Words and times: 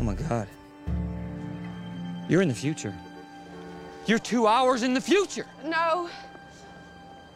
Oh 0.00 0.02
my 0.02 0.14
god. 0.14 0.48
You're 2.26 2.40
in 2.40 2.48
the 2.48 2.54
future. 2.54 2.94
You're 4.06 4.18
two 4.18 4.46
hours 4.46 4.82
in 4.82 4.94
the 4.94 5.00
future. 5.00 5.44
No. 5.62 6.08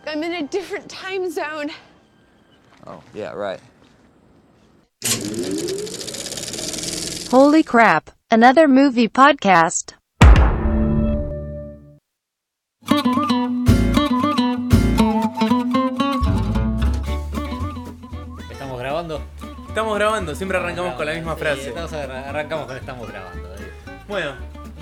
I'm 0.06 0.22
in 0.22 0.32
a 0.32 0.48
different 0.48 0.88
time 0.88 1.30
zone. 1.30 1.70
Oh, 2.86 3.02
yeah, 3.12 3.34
right. 3.34 3.60
Holy 7.30 7.62
crap, 7.62 8.10
another 8.30 8.66
movie 8.66 9.08
podcast. 9.08 9.92
Grabando, 20.24 20.34
siempre 20.36 20.58
arrancamos 20.58 20.94
con 20.94 21.06
la 21.06 21.12
misma 21.14 21.36
frase. 21.36 21.74
arrancamos 22.28 22.66
con 22.66 22.76
estamos 22.76 23.08
grabando. 23.08 23.54
eh. 23.54 23.70
Bueno, 24.08 24.32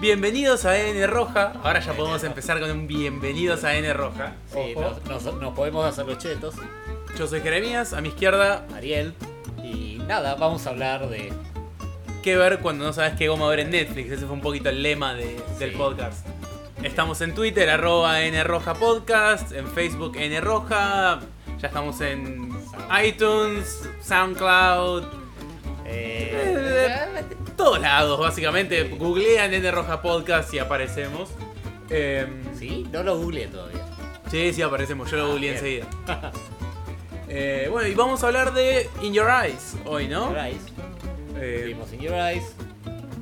bienvenidos 0.01 0.65
a 0.65 0.79
N 0.79 1.07
Roja. 1.07 1.53
Ahora 1.63 1.81
ya 1.81 1.93
podemos 1.95 2.23
empezar 2.25 2.61
con 2.61 2.71
un 2.71 2.87
bienvenidos 2.87 3.65
a 3.65 3.75
N 3.75 3.93
Roja. 3.93 4.35
Sí, 4.53 4.75
nos, 4.77 5.05
nos- 5.25 5.35
nos 5.41 5.55
podemos 5.55 5.85
hacer 5.85 6.07
los 6.07 6.19
chetos. 6.19 6.55
Yo 7.19 7.27
soy 7.27 7.41
Jeremías, 7.41 7.93
a 7.93 8.01
mi 8.01 8.09
izquierda, 8.09 8.65
Ariel. 8.75 9.15
Y 9.63 10.01
nada, 10.07 10.35
vamos 10.37 10.67
a 10.67 10.71
hablar 10.71 11.09
de. 11.09 11.33
¿qué 12.23 12.37
ver 12.37 12.61
cuando 12.61 12.85
no 12.85 12.93
sabes 12.93 13.15
qué 13.15 13.27
goma 13.27 13.49
ver 13.49 13.61
en 13.61 13.71
Netflix? 13.71 14.13
Ese 14.13 14.27
fue 14.27 14.35
un 14.35 14.41
poquito 14.41 14.69
el 14.69 14.81
lema 14.81 15.13
de- 15.15 15.41
del 15.59 15.73
Sí. 15.73 15.77
podcast. 15.77 16.25
Estamos 16.85 17.21
en 17.21 17.35
Twitter, 17.35 17.69
arroba 17.69 18.23
N 18.23 18.45
Roja 18.45 18.75
Podcast, 18.75 19.51
en 19.53 19.67
Facebook 19.69 20.17
N 20.17 20.41
Roja, 20.41 21.19
ya 21.61 21.67
estamos 21.69 22.01
en 22.01 22.51
iTunes, 23.05 23.89
SoundCloud, 24.03 25.05
eh, 25.93 27.25
todos 27.57 27.81
lados, 27.81 28.19
básicamente. 28.19 28.83
Googlean 28.85 29.53
N 29.53 29.71
Roja 29.71 30.01
Podcast 30.03 30.53
y 30.55 30.59
aparecemos. 30.59 31.31
Em, 31.91 32.43
sí, 32.59 32.87
no 32.93 33.03
lo 33.03 33.17
googleé 33.19 33.47
todavía. 33.49 33.85
Sí, 34.31 34.53
sí, 34.53 34.63
aparecemos. 34.63 35.11
Yo 35.11 35.19
lo 35.19 35.29
googleé 35.29 35.57
Ah, 35.59 35.61
bien. 35.63 35.83
enseguida. 35.85 36.33
Eh, 37.35 37.69
bueno, 37.71 37.89
y 37.89 37.95
vamos 37.95 38.23
a 38.23 38.27
hablar 38.27 38.53
de 38.53 38.91
In 39.01 39.15
Your 39.15 39.27
Eyes 39.31 39.77
hoy, 39.87 40.07
¿no? 40.07 40.29
Your 40.35 40.39
Eyes. 40.39 40.63
Eh, 41.39 41.63
Vimos 41.69 41.91
In 41.95 42.01
Your 42.01 42.13
Eyes. 42.15 42.45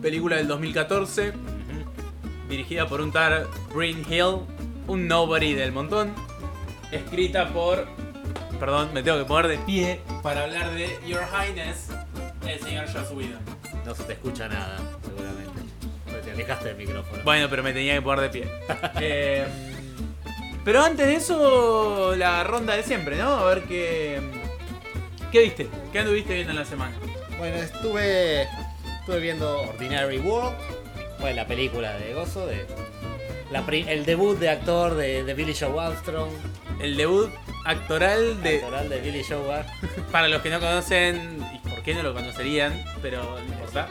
película 0.03 0.35
del 0.35 0.49
2014, 0.49 1.29
Ujú. 1.29 1.37
dirigida 2.49 2.89
por 2.89 3.03
un 3.03 3.13
tal 3.13 3.47
Bryn 3.73 4.05
Hill, 4.11 4.39
un 4.89 5.07
nobody 5.07 5.53
del 5.55 5.71
montón. 5.71 6.13
Escrita 6.91 7.51
por. 7.53 7.87
Perdón, 8.59 8.91
me 8.93 9.05
tengo 9.05 9.19
que 9.19 9.27
poner 9.27 9.47
de 9.47 9.59
pie 9.59 10.01
para 10.25 10.43
hablar 10.43 10.73
de 10.73 10.99
Your 11.07 11.23
Highness, 11.33 11.91
el 12.47 12.61
señor 12.61 12.87
Joss 12.93 13.11
Whedon. 13.13 13.41
No 13.85 13.95
se 13.95 14.03
te 14.05 14.13
escucha 14.15 14.49
nada, 14.49 14.79
seguramente. 15.05 15.61
Porque 16.05 16.21
te 16.23 16.31
alejaste 16.33 16.69
del 16.69 16.77
micrófono. 16.77 17.23
Bueno, 17.25 17.49
pero 17.49 17.63
me 17.63 17.73
tenía 17.73 17.95
que 17.95 18.03
poner 18.03 18.31
de 18.31 18.41
pie. 18.41 18.51
Eh, 19.01 19.47
pero 20.65 20.83
antes 20.85 21.07
de 21.07 21.15
eso, 21.15 22.15
la 22.17 22.45
ronda 22.45 22.77
de 22.77 22.83
siempre, 22.83 23.17
¿no? 23.17 23.29
A 23.31 23.45
ver 23.55 23.63
qué. 23.65 24.21
¿Qué 25.33 25.43
viste? 25.43 25.69
¿Qué 25.93 26.01
anduviste 26.01 26.35
viendo 26.35 26.51
en 26.53 26.59
la 26.59 26.65
semana? 26.65 26.95
Bueno, 27.39 27.57
estuve, 27.57 28.43
estuve 29.01 29.21
viendo 29.21 29.63
Ordinary 29.63 30.19
World, 30.19 30.55
bueno, 31.21 31.37
la 31.37 31.47
película 31.47 31.93
de 31.97 32.13
Gozo, 32.13 32.47
de 32.47 32.67
la 33.51 33.65
pri- 33.65 33.87
el 33.89 34.05
debut 34.05 34.39
de 34.39 34.51
actor 34.51 34.95
de, 34.97 35.25
de 35.25 35.35
Billy 35.35 35.55
Joe 35.59 35.81
Armstrong, 35.81 36.29
El 36.81 36.97
debut 36.97 37.31
actoral 37.65 38.43
de. 38.43 38.57
actoral 38.57 38.89
de 38.91 39.01
Billy 39.01 39.23
Joe 39.25 39.51
Armstrong. 39.55 40.05
Para 40.13 40.29
los 40.29 40.43
que 40.43 40.51
no 40.51 40.61
conocen, 40.61 41.39
no 41.95 42.03
lo 42.03 42.15
conocerían, 42.15 42.73
pero 43.03 43.23
no 43.23 43.45
importa. 43.55 43.89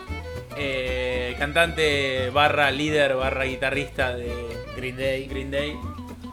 eh, 0.58 1.36
cantante 1.39 2.30
barra 2.31 2.69
líder 2.72 3.16
barra 3.16 3.45
guitarrista 3.45 4.16
de 4.16 4.31
Green 4.75 4.97
Day, 4.97 5.25
Green 5.28 5.52
Day. 5.52 5.75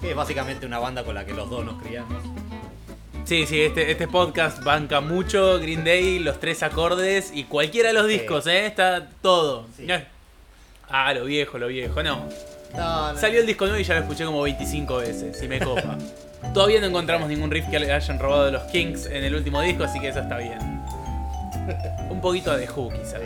que 0.00 0.10
es 0.10 0.16
básicamente 0.16 0.66
una 0.66 0.78
banda 0.78 1.04
con 1.04 1.14
la 1.14 1.24
que 1.24 1.32
los 1.32 1.48
dos 1.48 1.64
nos 1.64 1.80
criamos. 1.82 2.22
Sí, 3.24 3.44
sí, 3.46 3.60
este, 3.62 3.90
este 3.90 4.06
podcast 4.06 4.62
banca 4.62 5.00
mucho 5.00 5.58
Green 5.58 5.82
Day, 5.84 6.18
los 6.20 6.38
tres 6.38 6.62
acordes 6.62 7.32
y 7.34 7.44
cualquiera 7.44 7.88
de 7.88 7.94
los 7.94 8.06
discos, 8.06 8.46
¿eh? 8.46 8.66
Está 8.66 9.08
todo. 9.20 9.66
Sí. 9.76 9.86
Ah, 10.88 11.12
lo 11.12 11.24
viejo, 11.24 11.58
lo 11.58 11.66
viejo, 11.66 12.02
no. 12.04 12.28
No, 12.76 13.12
no. 13.12 13.18
Salió 13.18 13.40
el 13.40 13.46
disco 13.46 13.64
nuevo 13.66 13.80
y 13.80 13.84
ya 13.84 13.94
lo 13.94 14.00
escuché 14.02 14.24
como 14.24 14.42
25 14.42 14.98
veces 14.98 15.42
y 15.42 15.48
me 15.48 15.58
copa. 15.58 15.96
Todavía 16.54 16.80
no 16.80 16.86
encontramos 16.86 17.28
ningún 17.28 17.50
riff 17.50 17.66
que 17.68 17.80
le 17.80 17.90
hayan 17.92 18.18
robado 18.20 18.44
de 18.44 18.52
los 18.52 18.62
Kings 18.64 19.06
en 19.06 19.24
el 19.24 19.34
último 19.34 19.60
disco, 19.62 19.82
así 19.84 19.98
que 19.98 20.08
eso 20.08 20.20
está 20.20 20.38
bien. 20.38 20.75
Un 22.10 22.20
poquito 22.20 22.56
de 22.56 22.68
Who, 22.68 22.90
quizás. 22.90 23.20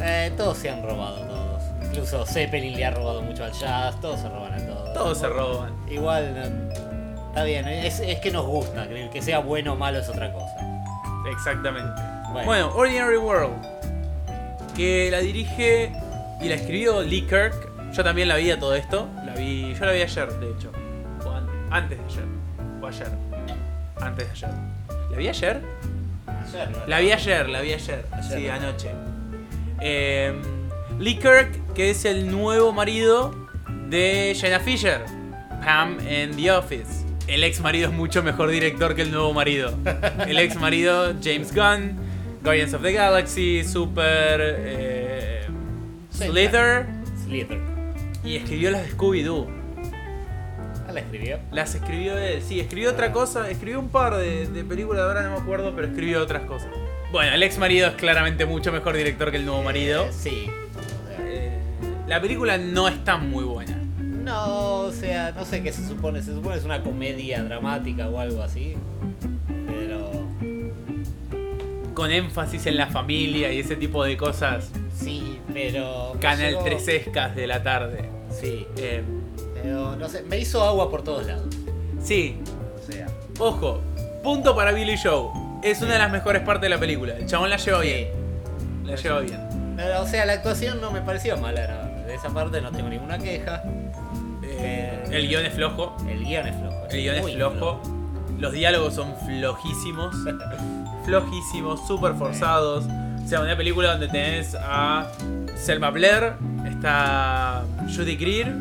Eh, 0.00 0.32
todos 0.36 0.58
se 0.58 0.70
han 0.70 0.82
robado, 0.82 1.16
todos. 1.26 1.62
Incluso 1.84 2.26
Zeppelin 2.26 2.74
le 2.76 2.84
ha 2.84 2.90
robado 2.90 3.22
mucho 3.22 3.44
al 3.44 3.52
jazz, 3.52 4.00
todos 4.00 4.20
se 4.20 4.28
roban 4.28 4.52
a 4.54 4.58
todos. 4.66 4.92
Todos 4.94 5.18
se 5.18 5.28
roban. 5.28 5.72
Igual, 5.88 6.34
no- 6.34 6.72
está 7.28 7.44
bien, 7.44 7.66
es, 7.68 8.00
es 8.00 8.18
que 8.20 8.30
nos 8.30 8.44
gusta, 8.46 8.88
que 8.88 9.08
que 9.10 9.22
sea 9.22 9.38
bueno 9.40 9.74
o 9.74 9.76
malo 9.76 9.98
es 9.98 10.08
otra 10.08 10.32
cosa. 10.32 10.56
Exactamente. 11.30 12.00
Bueno. 12.32 12.46
Bueno, 12.46 12.74
Ordinary 12.74 13.16
World. 13.16 13.54
Que 14.76 15.08
la 15.10 15.18
dirige 15.20 15.92
y 16.40 16.48
la 16.48 16.56
escribió 16.56 17.00
Lee 17.02 17.22
Kirk. 17.22 17.92
Yo 17.92 18.02
también 18.02 18.26
la 18.28 18.36
vi 18.36 18.50
a 18.50 18.58
todo 18.58 18.74
esto. 18.74 19.06
La 19.24 19.34
vi. 19.34 19.72
Yo 19.74 19.84
la 19.86 19.92
vi 19.92 20.02
ayer, 20.02 20.28
de 20.32 20.50
hecho. 20.50 20.72
O 21.24 21.30
an- 21.30 21.48
antes 21.70 21.96
de 21.98 22.04
ayer. 22.04 22.24
O 22.82 22.86
ayer. 22.86 23.08
Antes 24.00 24.26
de 24.26 24.32
ayer. 24.32 24.50
¿La 25.12 25.16
vi 25.16 25.28
ayer? 25.28 25.60
Ayer, 26.54 26.70
¿no? 26.70 26.86
La 26.86 27.00
vi 27.00 27.12
ayer, 27.12 27.48
la 27.48 27.60
vi 27.60 27.72
ayer. 27.72 28.04
Ayer, 28.12 28.38
sí, 28.38 28.46
¿no? 28.46 28.52
anoche. 28.52 28.90
Eh, 29.80 30.32
Lee 30.98 31.16
Kirk, 31.16 31.74
que 31.74 31.90
es 31.90 32.04
el 32.04 32.30
nuevo 32.30 32.72
marido 32.72 33.34
de 33.88 34.36
Jenna 34.38 34.60
Fisher. 34.60 35.00
Pam 35.64 35.98
en 36.06 36.36
The 36.36 36.52
Office. 36.52 37.04
El 37.26 37.42
ex 37.42 37.60
marido 37.60 37.88
es 37.88 37.94
mucho 37.94 38.22
mejor 38.22 38.50
director 38.50 38.94
que 38.94 39.02
el 39.02 39.10
nuevo 39.10 39.32
marido. 39.32 39.74
El 40.26 40.38
ex 40.38 40.56
marido, 40.56 41.14
James 41.22 41.54
Gunn, 41.54 41.96
Guardians 42.42 42.74
of 42.74 42.82
the 42.82 42.92
Galaxy, 42.92 43.64
Super, 43.64 44.40
eh, 44.40 45.46
Slither. 46.10 46.86
Slither. 47.24 47.58
Y 48.22 48.36
escribió 48.36 48.70
las 48.70 48.82
de 48.82 48.96
Scooby-Doo. 48.96 49.63
La 50.94 51.00
escribió. 51.00 51.38
Las 51.52 51.74
escribió 51.74 52.16
él. 52.16 52.40
Sí, 52.42 52.60
escribió 52.60 52.90
otra 52.90 53.12
cosa. 53.12 53.50
Escribió 53.50 53.80
un 53.80 53.88
par 53.88 54.16
de, 54.16 54.46
de 54.46 54.64
películas, 54.64 55.02
ahora 55.02 55.22
no 55.22 55.32
me 55.32 55.36
acuerdo, 55.42 55.72
pero 55.74 55.88
escribió 55.88 56.22
otras 56.22 56.42
cosas. 56.44 56.68
Bueno, 57.12 57.34
el 57.34 57.42
ex 57.42 57.58
marido 57.58 57.88
es 57.88 57.94
claramente 57.94 58.46
mucho 58.46 58.72
mejor 58.72 58.96
director 58.96 59.30
que 59.30 59.36
el 59.38 59.44
nuevo 59.46 59.62
marido. 59.62 60.04
Eh, 60.04 60.12
sí. 60.12 60.46
Eh, 61.20 61.58
la 62.06 62.20
película 62.20 62.58
no 62.58 62.88
está 62.88 63.16
muy 63.16 63.44
buena. 63.44 63.76
No, 63.98 64.78
o 64.80 64.90
sea, 64.92 65.32
no 65.32 65.44
sé 65.44 65.62
qué 65.62 65.72
se 65.72 65.86
supone. 65.86 66.22
Se 66.22 66.32
supone 66.32 66.54
que 66.54 66.58
es 66.60 66.64
una 66.64 66.80
comedia 66.82 67.42
dramática 67.44 68.08
o 68.08 68.18
algo 68.20 68.42
así. 68.42 68.74
Pero. 69.66 70.10
Con 71.94 72.10
énfasis 72.10 72.66
en 72.66 72.76
la 72.76 72.86
familia 72.88 73.52
y 73.52 73.60
ese 73.60 73.76
tipo 73.76 74.02
de 74.04 74.16
cosas. 74.16 74.70
Sí, 74.96 75.38
pero. 75.52 76.16
Canal 76.20 76.50
llegó- 76.52 76.64
3 76.64 76.88
escas 76.88 77.36
de 77.36 77.46
la 77.46 77.62
tarde. 77.62 78.08
Sí. 78.30 78.66
Eh, 78.78 79.02
Pero 79.64 79.96
no 79.96 80.08
sé, 80.08 80.22
me 80.22 80.38
hizo 80.38 80.62
agua 80.62 80.90
por 80.90 81.02
todos 81.02 81.26
lados. 81.26 81.46
sí, 82.02 82.38
O 82.78 82.92
sea. 82.92 83.06
ojo. 83.38 83.80
Punto 84.22 84.54
para 84.54 84.72
Billy 84.72 84.96
Joe. 85.02 85.28
Es 85.62 85.80
una 85.82 85.94
de 85.94 85.98
las 85.98 86.10
mejores 86.12 86.42
partes 86.42 86.62
de 86.62 86.68
la 86.68 86.78
película. 86.78 87.14
El 87.16 87.26
chabón 87.26 87.48
la 87.50 87.56
lleva 87.56 87.80
sí. 87.82 87.86
bien. 87.88 88.08
La 88.84 88.96
lleva 88.96 89.20
bien. 89.20 89.74
Pero, 89.76 90.02
o 90.02 90.06
sea, 90.06 90.24
la 90.26 90.34
actuación 90.34 90.80
no 90.80 90.90
me 90.90 91.00
pareció 91.02 91.36
mala. 91.38 91.66
la- 91.66 92.04
De 92.06 92.14
esa 92.14 92.28
parte 92.28 92.60
no 92.60 92.70
tengo 92.70 92.88
ninguna 92.90 93.18
queja. 93.18 93.62
Eh, 94.42 95.04
el 95.10 95.28
guion 95.28 95.44
es 95.46 95.54
flojo. 95.54 95.96
El 96.08 96.24
guion 96.24 96.46
es 96.46 96.54
flojo. 96.56 96.86
El 96.90 96.96
guion 97.02 97.14
es 97.16 97.22
muy 97.22 97.32
flojo. 97.34 97.80
Los 98.38 98.52
diálogos 98.52 98.94
son 98.94 99.14
flojísimos. 99.26 100.14
flojísimos, 101.04 101.86
súper 101.86 102.14
forzados. 102.14 102.84
O 103.24 103.28
sea, 103.28 103.40
una 103.40 103.56
película 103.56 103.92
donde 103.92 104.08
tenés 104.08 104.54
a 104.60 105.10
Selma 105.56 105.90
Blair, 105.90 106.34
está 106.68 107.64
Judy 107.94 108.16
Greer, 108.16 108.54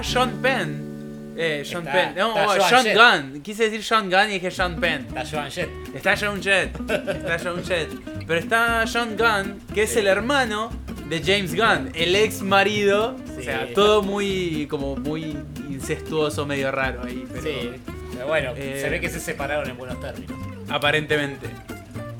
está 0.00 0.02
Sean 0.04 0.30
Penn. 0.42 1.34
Eh, 1.36 1.62
Sean 1.64 1.86
Está- 1.86 1.92
Penn. 1.92 2.14
No, 2.16 2.34
oh, 2.34 2.60
Sean. 2.68 2.84
Gunn. 3.32 3.42
Quise 3.42 3.64
decir 3.64 3.82
Sean 3.82 4.08
Gunn 4.10 4.30
y 4.30 4.34
dije 4.34 4.50
Sean 4.50 4.76
Penn. 4.80 5.06
Está 5.08 5.24
Joan 5.26 5.50
Jett. 5.50 5.68
Está 5.94 6.16
John 6.16 6.40
Jett. 6.42 6.76
Está 6.90 7.38
John 7.42 7.64
Jett. 7.64 7.90
Pero 8.26 8.40
está 8.40 8.84
John 8.92 9.16
Gunn, 9.16 9.60
que 9.74 9.82
es 9.82 9.96
el 9.96 10.06
hermano 10.06 10.70
de 11.08 11.20
James 11.20 11.54
Gunn, 11.54 11.90
el 11.94 12.14
ex 12.16 12.40
marido. 12.42 13.16
O 13.16 13.36
Sí. 13.38 13.44
sea, 13.44 13.66
todo 13.74 14.02
muy 14.02 14.66
como 14.70 14.96
muy 14.96 15.36
incestuoso, 15.68 16.46
medio 16.46 16.70
raro 16.70 17.02
ahí. 17.04 17.24
Pero 17.28 17.42
Sí. 17.42 17.70
Pero 18.14 18.26
bueno, 18.28 18.52
Eh, 18.56 18.78
se 18.80 18.88
ve 18.88 19.00
que 19.00 19.08
se 19.10 19.18
separaron 19.18 19.68
en 19.68 19.76
buenos 19.76 20.00
términos. 20.00 20.36
Aparentemente. 20.70 21.48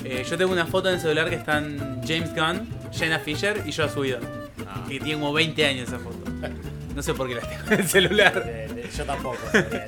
Eh, 0.04 0.24
yo 0.28 0.36
tengo 0.36 0.52
una 0.52 0.66
foto 0.66 0.88
en 0.88 0.96
el 0.96 1.00
celular 1.00 1.30
que 1.30 1.36
están 1.36 2.02
James 2.06 2.34
Gunn, 2.34 2.68
Jenna 2.92 3.20
Fisher 3.20 3.62
y 3.64 3.72
Joss 3.72 3.96
Whedon. 3.96 4.22
Ah. 4.66 4.84
Que 4.88 4.98
tiene 4.98 5.14
como 5.20 5.32
20 5.32 5.64
años 5.64 5.86
esa 5.88 5.98
foto. 6.00 6.18
No 6.94 7.02
sé 7.02 7.12
por 7.14 7.26
qué 7.28 7.34
las 7.36 7.48
tengo 7.48 7.64
en 7.72 7.80
el 7.80 7.88
celular. 7.88 8.44
De- 8.44 8.68
de- 8.68 8.90
yo 8.90 9.04
tampoco. 9.04 9.38
decirte. 9.52 9.84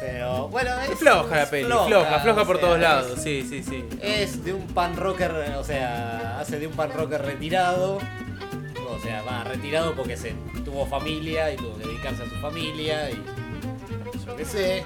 Pero 0.00 0.48
bueno, 0.48 0.70
es. 0.80 0.98
Floja 0.98 1.36
la 1.36 1.50
peli, 1.50 1.64
floja, 1.64 2.20
floja, 2.20 2.44
por 2.44 2.56
sea, 2.58 2.66
todos 2.66 2.80
lados. 2.80 3.18
Sí, 3.22 3.44
sí, 3.48 3.62
sí. 3.62 3.84
Es 4.00 4.44
de 4.44 4.52
un 4.54 4.66
pan 4.68 4.96
rocker, 4.96 5.30
o 5.58 5.64
sea, 5.64 6.38
hace 6.40 6.58
de 6.58 6.66
un 6.66 6.72
pan 6.74 6.90
rocker 6.92 7.20
retirado. 7.22 7.98
O 8.88 8.98
sea, 9.02 9.22
va 9.22 9.44
retirado 9.44 9.94
porque 9.94 10.16
se 10.16 10.34
tuvo 10.64 10.86
familia 10.86 11.52
y 11.52 11.56
tuvo 11.56 11.76
que 11.78 11.86
dedicarse 11.86 12.22
a 12.22 12.28
su 12.28 12.36
familia 12.36 13.10
y 13.10 13.22
yo 14.26 14.36
qué 14.36 14.44
sé. 14.44 14.84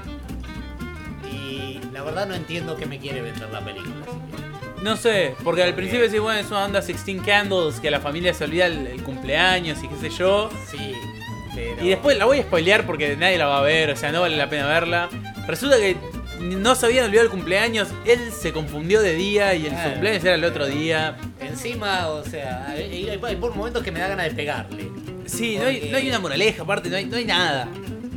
Y 1.30 1.80
la 1.92 2.02
verdad 2.02 2.26
no 2.26 2.34
entiendo 2.34 2.76
qué 2.76 2.86
me 2.86 2.98
quiere 2.98 3.20
vender 3.22 3.48
la 3.50 3.60
película. 3.60 3.94
así 4.06 4.18
que- 4.76 4.82
No 4.82 4.96
sé, 4.96 5.34
porque 5.44 5.62
al 5.62 5.74
principio 5.74 6.02
decís, 6.06 6.20
bueno, 6.20 6.40
es 6.40 6.50
una 6.50 6.64
onda 6.64 6.80
16 6.80 7.22
Candles, 7.24 7.80
que 7.80 7.90
la 7.90 8.00
familia 8.00 8.32
se 8.34 8.44
olvida 8.44 8.66
el, 8.66 8.86
el 8.86 9.02
cumpleaños 9.02 9.82
y 9.82 9.88
qué 9.88 9.96
sé 9.96 10.10
yo. 10.10 10.50
Sí. 10.70 10.94
Y 11.80 11.88
después 11.88 12.16
la 12.18 12.24
voy 12.26 12.38
a 12.40 12.42
spoilear 12.42 12.84
porque 12.86 13.16
nadie 13.16 13.38
la 13.38 13.46
va 13.46 13.58
a 13.58 13.62
ver, 13.62 13.90
o 13.90 13.96
sea, 13.96 14.12
no 14.12 14.20
vale 14.20 14.36
la 14.36 14.48
pena 14.50 14.66
verla. 14.66 15.08
Resulta 15.46 15.76
que 15.78 15.96
no 16.40 16.74
se 16.74 16.86
habían 16.86 17.04
olvidado 17.06 17.24
el 17.26 17.30
cumpleaños, 17.30 17.88
él 18.06 18.32
se 18.32 18.52
confundió 18.52 19.00
de 19.02 19.14
día 19.14 19.54
y 19.54 19.66
el 19.66 19.72
Claro. 19.72 19.90
cumpleaños 19.92 20.24
era 20.24 20.34
el 20.34 20.44
otro 20.44 20.66
día. 20.66 21.16
Encima, 21.40 22.08
o 22.08 22.24
sea, 22.24 22.66
hay, 22.68 23.08
hay- 23.08 23.20
hay 23.22 23.36
por 23.36 23.54
momentos 23.54 23.82
que 23.82 23.90
me 23.92 24.00
da 24.00 24.08
ganas 24.08 24.26
de 24.26 24.32
pegarle. 24.32 24.88
Sí, 25.26 25.56
no 25.58 25.66
hay, 25.66 25.88
no 25.90 25.96
hay 25.96 26.08
una 26.08 26.18
moraleja, 26.18 26.62
aparte, 26.62 26.88
no 26.90 26.96
hay, 26.96 27.06
no 27.06 27.16
hay 27.16 27.24
nada. 27.24 27.68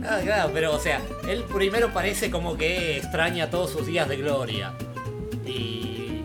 Ah, 0.05 0.19
claro, 0.23 0.51
pero 0.53 0.73
o 0.73 0.79
sea, 0.79 0.99
él 1.29 1.43
primero 1.53 1.93
parece 1.93 2.29
como 2.29 2.57
que 2.57 2.97
extraña 2.97 3.49
todos 3.49 3.71
sus 3.71 3.85
días 3.85 4.09
de 4.09 4.17
gloria. 4.17 4.73
Y 5.45 6.21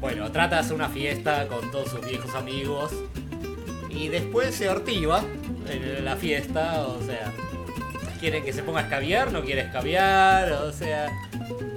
bueno, 0.00 0.30
trata 0.32 0.56
de 0.56 0.60
hacer 0.62 0.74
una 0.74 0.88
fiesta 0.88 1.46
con 1.48 1.70
todos 1.70 1.90
sus 1.90 2.06
viejos 2.06 2.34
amigos. 2.34 2.92
Y 3.90 4.08
después 4.08 4.54
se 4.54 4.68
hortiva 4.68 5.22
en 5.68 6.04
la 6.04 6.16
fiesta, 6.16 6.82
o 6.86 7.02
sea, 7.04 7.32
quiere 8.20 8.42
que 8.42 8.52
se 8.52 8.62
ponga 8.62 8.80
a 8.80 8.82
escabiar, 8.84 9.32
no 9.32 9.42
quiere 9.42 9.62
escabiar, 9.62 10.52
o 10.52 10.72
sea, 10.72 11.08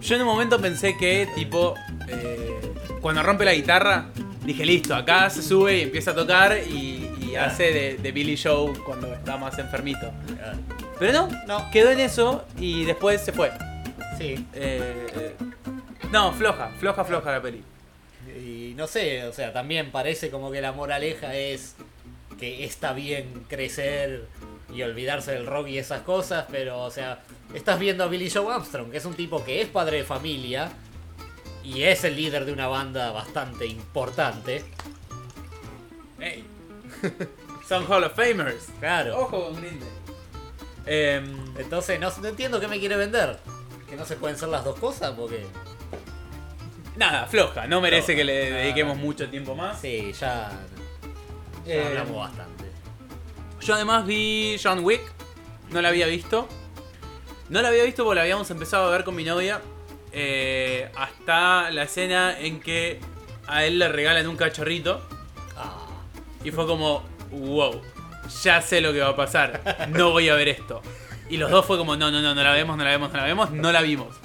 Yo 0.02 0.16
en 0.16 0.22
un 0.22 0.28
momento 0.28 0.60
pensé 0.60 0.98
que, 0.98 1.28
tipo, 1.36 1.76
eh, 2.08 2.60
cuando 3.02 3.22
rompe 3.24 3.46
la 3.46 3.54
guitarra, 3.54 4.06
dije, 4.44 4.66
listo, 4.66 4.96
acá 4.96 5.30
se 5.30 5.42
sube 5.44 5.78
y 5.78 5.82
empieza 5.84 6.12
a 6.12 6.16
tocar 6.16 6.58
y, 6.68 7.10
y 7.22 7.36
Ah. 7.36 7.46
hace 7.46 7.72
de, 7.72 7.98
de 7.98 8.12
Billy 8.12 8.36
Joe 8.42 8.74
cuando 8.86 9.14
está 9.14 9.38
más 9.38 9.58
enfermito. 9.60 10.12
ah, 10.44 10.54
Pero 11.00 11.14
no, 11.14 11.30
No. 11.48 11.72
quedó 11.72 11.92
en 11.92 12.00
eso 12.02 12.44
y 12.60 12.84
después 12.86 13.22
se 13.22 13.32
fue. 13.32 13.52
sí. 14.18 14.46
Eh, 14.54 15.36
no, 16.12 16.34
floja, 16.34 16.72
floja, 16.80 17.06
floja 17.06 17.32
la 17.32 17.42
peli. 17.42 17.64
Y 18.38 18.74
no 18.76 18.86
sé, 18.88 19.24
o 19.26 19.32
sea, 19.34 19.54
también 19.54 19.92
parece 19.92 20.30
como 20.30 20.52
que 20.52 20.60
la 20.62 20.72
moraleja 20.74 21.34
es 21.36 21.76
que 22.42 22.66
está 22.66 22.92
bien 22.94 23.46
crecer 23.48 24.26
y 24.74 24.82
olvidarse 24.82 25.32
del 25.32 25.46
rock 25.46 25.68
y 25.68 25.78
esas 25.78 26.02
cosas, 26.02 26.46
pero, 26.52 26.80
o 26.82 26.90
sea, 26.90 27.20
estás 27.54 27.78
viendo 27.80 28.04
a 28.04 28.08
Billy 28.08 28.32
Joe 28.32 28.52
Armstrong, 28.52 28.90
que 28.90 28.98
es 28.98 29.06
un 29.06 29.14
tipo 29.14 29.46
que 29.46 29.62
es 29.62 29.68
padre 29.70 29.98
de 29.98 30.04
familia 30.04 30.72
y 31.64 31.84
es 31.84 32.04
el 32.04 32.16
líder 32.16 32.46
de 32.46 32.52
una 32.52 32.68
banda 32.68 33.12
bastante 33.12 33.68
importante. 33.68 34.64
Hey. 36.20 36.44
Son 37.70 37.86
Hall 37.90 38.04
of 38.06 38.16
Famers. 38.16 38.70
Claro. 38.80 39.20
Ojo 39.20 39.46
con 39.46 39.62
Green 39.62 39.80
Day. 39.80 39.90
Em, 40.88 41.58
Entonces, 41.58 42.00
no, 42.00 42.12
no 42.22 42.28
entiendo 42.28 42.60
qué 42.60 42.68
me 42.68 42.80
quiere 42.80 42.96
vender. 42.96 43.38
Que 43.88 43.96
no 43.96 44.04
se 44.06 44.16
pueden 44.16 44.36
ser 44.38 44.50
las 44.50 44.64
dos 44.64 44.80
cosas, 44.80 45.12
porque. 45.12 45.46
nada, 46.96 47.28
floja. 47.28 47.68
No 47.68 47.82
merece 47.82 48.14
Floja. 48.14 48.18
que 48.18 48.24
le 48.24 48.52
dediquemos 48.52 48.98
mucho 48.98 49.30
tiempo 49.30 49.54
más. 49.56 49.80
Sí, 49.80 50.12
ya. 50.20 50.52
Ya 51.66 51.74
Eh, 51.74 51.88
hablamos 51.88 52.16
bastante. 52.18 52.66
Yo 53.62 53.76
además 53.76 54.06
vi 54.06 54.58
John 54.62 54.84
Wick. 54.84 55.02
No 55.72 55.82
la 55.82 55.90
había 55.90 56.08
visto. 56.08 56.48
No 57.50 57.62
la 57.62 57.68
había 57.70 57.84
visto 57.84 58.04
porque 58.04 58.16
la 58.16 58.22
habíamos 58.24 58.50
empezado 58.52 58.88
a 58.88 58.92
ver 58.92 59.04
con 59.04 59.16
mi 59.16 59.24
novia. 59.24 59.62
eh, 60.14 60.92
hasta 60.96 61.72
la 61.72 61.84
escena 61.84 62.38
en 62.38 62.60
que 62.60 63.00
a 63.48 63.64
él 63.66 63.80
le 63.80 63.88
regalan 63.88 64.28
un 64.28 64.36
cachorrito. 64.36 65.02
Ah, 65.58 65.86
Y 66.44 66.52
fue 66.52 66.66
como, 66.68 67.04
wow, 67.32 67.82
ya 68.44 68.62
sé 68.62 68.82
lo 68.82 68.92
que 68.94 69.00
va 69.00 69.10
a 69.10 69.16
pasar. 69.16 69.88
No 69.90 70.12
voy 70.12 70.28
a 70.30 70.36
ver 70.36 70.50
esto. 70.50 70.82
Y 71.30 71.38
los 71.38 71.50
dos 71.50 71.66
fue 71.66 71.78
como, 71.78 71.96
no, 71.96 72.12
no, 72.12 72.22
no, 72.22 72.36
no 72.36 72.44
la 72.44 72.52
vemos, 72.52 72.76
no 72.78 72.84
la 72.84 72.90
vemos, 72.92 73.12
no 73.12 73.18
la 73.18 73.24
vemos, 73.24 73.52
no 73.52 73.72
la 73.72 73.82
vimos. 73.82 74.16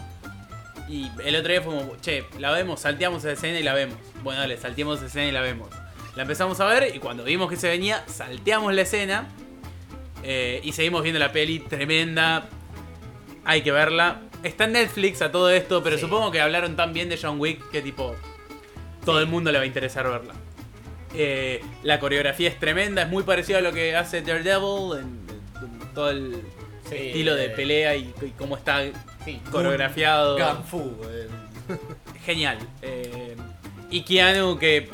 Y 0.89 1.09
el 1.25 1.37
otro 1.37 1.51
día 1.53 1.63
fue 1.63 1.75
como, 1.77 1.97
che, 2.01 2.25
la 2.39 2.51
vemos, 2.51 2.81
salteamos 2.81 3.21
esa 3.25 3.33
escena 3.33 3.59
y 3.61 3.63
la 3.63 3.75
vemos. 3.75 3.97
Bueno, 4.25 4.41
dale, 4.41 4.57
salteamos 4.57 4.99
esa 4.99 5.07
escena 5.07 5.27
y 5.27 5.33
la 5.33 5.41
vemos. 5.41 5.69
La 6.17 6.23
empezamos 6.23 6.59
a 6.61 6.65
ver 6.67 6.95
y 6.95 6.99
cuando 6.99 7.25
vimos 7.25 7.49
que 7.51 7.57
se 7.57 7.69
venía, 7.69 8.03
salteamos 8.07 8.73
la 8.75 8.83
escena. 8.83 9.29
eh, 10.29 10.61
y 10.65 10.73
seguimos 10.73 11.03
viendo 11.05 11.21
la 11.21 11.31
peli, 11.31 11.61
tremenda. 11.61 12.49
Hay 13.45 13.63
que 13.63 13.71
verla. 13.71 14.23
Está 14.43 14.65
en 14.65 14.73
Netflix 14.73 15.23
a 15.23 15.31
todo 15.31 15.51
esto, 15.51 15.83
pero 15.85 15.97
Sí. 15.97 16.03
supongo 16.03 16.33
que 16.33 16.41
hablaron 16.41 16.75
tan 16.75 16.93
bien 16.93 17.09
de 17.09 17.17
John 17.21 17.39
Wick 17.39 17.71
que 17.71 17.81
tipo, 17.81 18.17
todo 19.05 19.21
el 19.21 19.27
mundo 19.27 19.53
le 19.53 19.59
va 19.59 19.65
a 19.65 19.67
interesar 19.67 20.09
verla. 20.11 20.35
Eh, 21.15 21.63
la 21.85 22.01
coreografía 22.01 22.49
es 22.49 22.59
tremenda, 22.59 23.03
es 23.03 23.09
muy 23.09 23.23
parecido 23.23 23.59
a 23.59 23.63
lo 23.63 23.73
que 23.73 23.95
hace 23.95 24.21
Daredevil, 24.23 24.99
en, 24.99 25.27
en 25.63 25.95
todo 25.95 26.11
el 26.11 26.43
Sí, 26.89 26.95
estilo 26.97 27.35
de 27.37 27.47
eh, 27.47 27.51
pelea 27.51 27.95
y, 27.97 28.13
y 28.23 28.31
cómo 28.37 28.57
está 28.57 28.83
coreografiado. 29.53 30.37
Fu. 30.65 30.97
eh. 31.09 31.29
Genial. 32.25 32.59
Y 33.91 34.01
Keanu, 34.03 34.59
que 34.59 34.89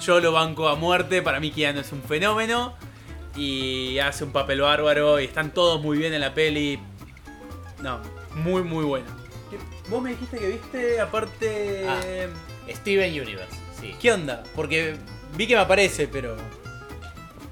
yo 0.00 0.20
lo 0.20 0.32
banco 0.32 0.68
a 0.68 0.74
muerte, 0.76 1.22
para 1.22 1.40
mí 1.40 1.50
Keanu 1.50 1.80
es 1.80 1.92
un 1.92 2.02
fenómeno 2.02 2.74
y 3.36 3.98
hace 3.98 4.24
un 4.24 4.32
papel 4.32 4.60
bárbaro 4.60 5.18
y 5.20 5.24
están 5.24 5.52
todos 5.52 5.80
muy 5.80 5.98
bien 5.98 6.14
en 6.14 6.20
la 6.20 6.34
peli. 6.34 6.78
No, 7.82 8.00
muy 8.34 8.62
muy 8.62 8.84
buena. 8.84 9.06
Vos 9.88 10.02
me 10.02 10.10
dijiste 10.10 10.38
que 10.38 10.48
viste 10.48 11.00
aparte... 11.00 11.86
Ah. 11.88 12.00
Steven 12.70 13.10
Universe, 13.20 13.54
sí. 13.78 13.94
¿Qué 14.00 14.10
onda? 14.10 14.42
Porque 14.54 14.96
vi 15.36 15.46
que 15.46 15.54
me 15.54 15.60
aparece, 15.60 16.08
pero... 16.08 16.34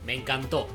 Me 0.07 0.15
encantó. 0.15 0.67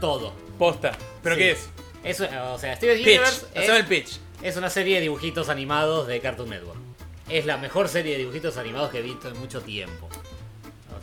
Todo. 0.00 0.32
Posta. 0.58 0.92
¿Pero 1.22 1.36
Sí. 1.36 1.40
qué 1.40 1.50
es? 1.52 1.68
Es, 2.02 2.20
o 2.20 2.58
sea, 2.58 2.74
Steven 2.76 2.96
Pitch. 2.98 3.06
Universe 3.06 3.46
el 3.54 3.70
es, 3.70 3.84
pitch. 3.86 4.18
es 4.42 4.56
una 4.56 4.70
serie 4.70 4.96
de 4.96 5.02
dibujitos 5.02 5.48
animados 5.48 6.08
de 6.08 6.20
Cartoon 6.20 6.50
Network. 6.50 6.78
Es 7.28 7.46
la 7.46 7.56
mejor 7.58 7.88
serie 7.88 8.12
de 8.12 8.18
dibujitos 8.18 8.56
animados 8.56 8.90
que 8.90 8.98
he 8.98 9.02
visto 9.02 9.28
en 9.28 9.38
mucho 9.38 9.60
tiempo. 9.60 10.08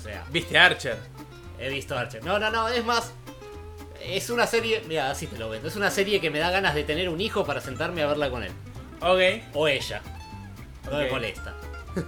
Sea, 0.04 0.26
¿Viste 0.32 0.58
Archer? 0.58 0.98
he 1.60 1.70
visto 1.70 1.98
Archer. 1.98 2.24
No, 2.26 2.38
no, 2.40 2.50
no, 2.52 2.68
es 2.68 2.84
más. 2.84 3.14
Es 4.02 4.30
una 4.30 4.46
serie. 4.48 4.84
Mira, 4.88 5.10
así 5.12 5.28
te 5.28 5.38
lo 5.38 5.50
vendo. 5.50 5.68
Es 5.70 5.76
una 5.78 5.90
serie 5.90 6.20
que 6.20 6.30
me 6.30 6.40
da 6.40 6.52
ganas 6.52 6.76
de 6.76 6.84
tener 6.84 7.08
un 7.10 7.22
hijo 7.22 7.46
para 7.46 7.62
sentarme 7.62 8.02
a 8.04 8.08
verla 8.08 8.30
con 8.30 8.44
él. 8.44 8.52
Ok. 9.00 9.44
O 9.54 9.68
ella. 9.68 10.02
No 10.92 10.98
me 10.98 11.06
Ok. 11.06 11.12
molesta. 11.12 11.56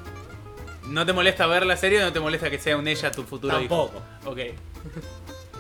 ¿No 0.88 1.06
te 1.06 1.14
molesta 1.14 1.48
ver 1.48 1.66
la 1.66 1.78
serie 1.78 2.02
o 2.04 2.06
no 2.06 2.14
te 2.14 2.20
molesta 2.20 2.50
que 2.50 2.60
sea 2.60 2.76
un 2.78 2.88
ella 2.88 3.12
tu 3.12 3.24
futuro 3.24 3.56
Tampoco. 3.58 4.02
hijo? 4.22 4.30
Ok. 4.32 4.40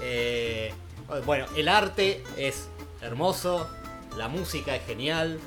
Eh, 0.01 0.73
bueno, 1.25 1.45
el 1.55 1.69
arte 1.69 2.21
es 2.37 2.67
hermoso, 3.01 3.67
la 4.17 4.27
música 4.27 4.75
es 4.75 4.85
genial, 4.85 5.39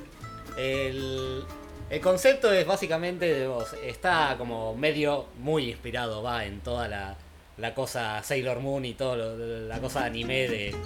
el, 0.57 1.45
el 1.91 2.01
concepto 2.01 2.53
es 2.53 2.67
básicamente, 2.67 3.47
sea, 3.65 3.79
está 3.85 4.35
como 4.39 4.75
medio 4.77 5.27
muy 5.41 5.71
inspirado, 5.71 6.23
va, 6.23 6.45
en 6.45 6.61
toda 6.61 6.89
la, 6.89 7.17
la 7.57 7.75
cosa 7.75 8.23
Sailor 8.23 8.61
Moon 8.61 8.85
y 8.85 8.95
todo 8.95 9.17
lo- 9.17 9.37
la 9.69 9.79
cosa 9.81 10.05
anime 10.05 10.49
de, 10.49 10.77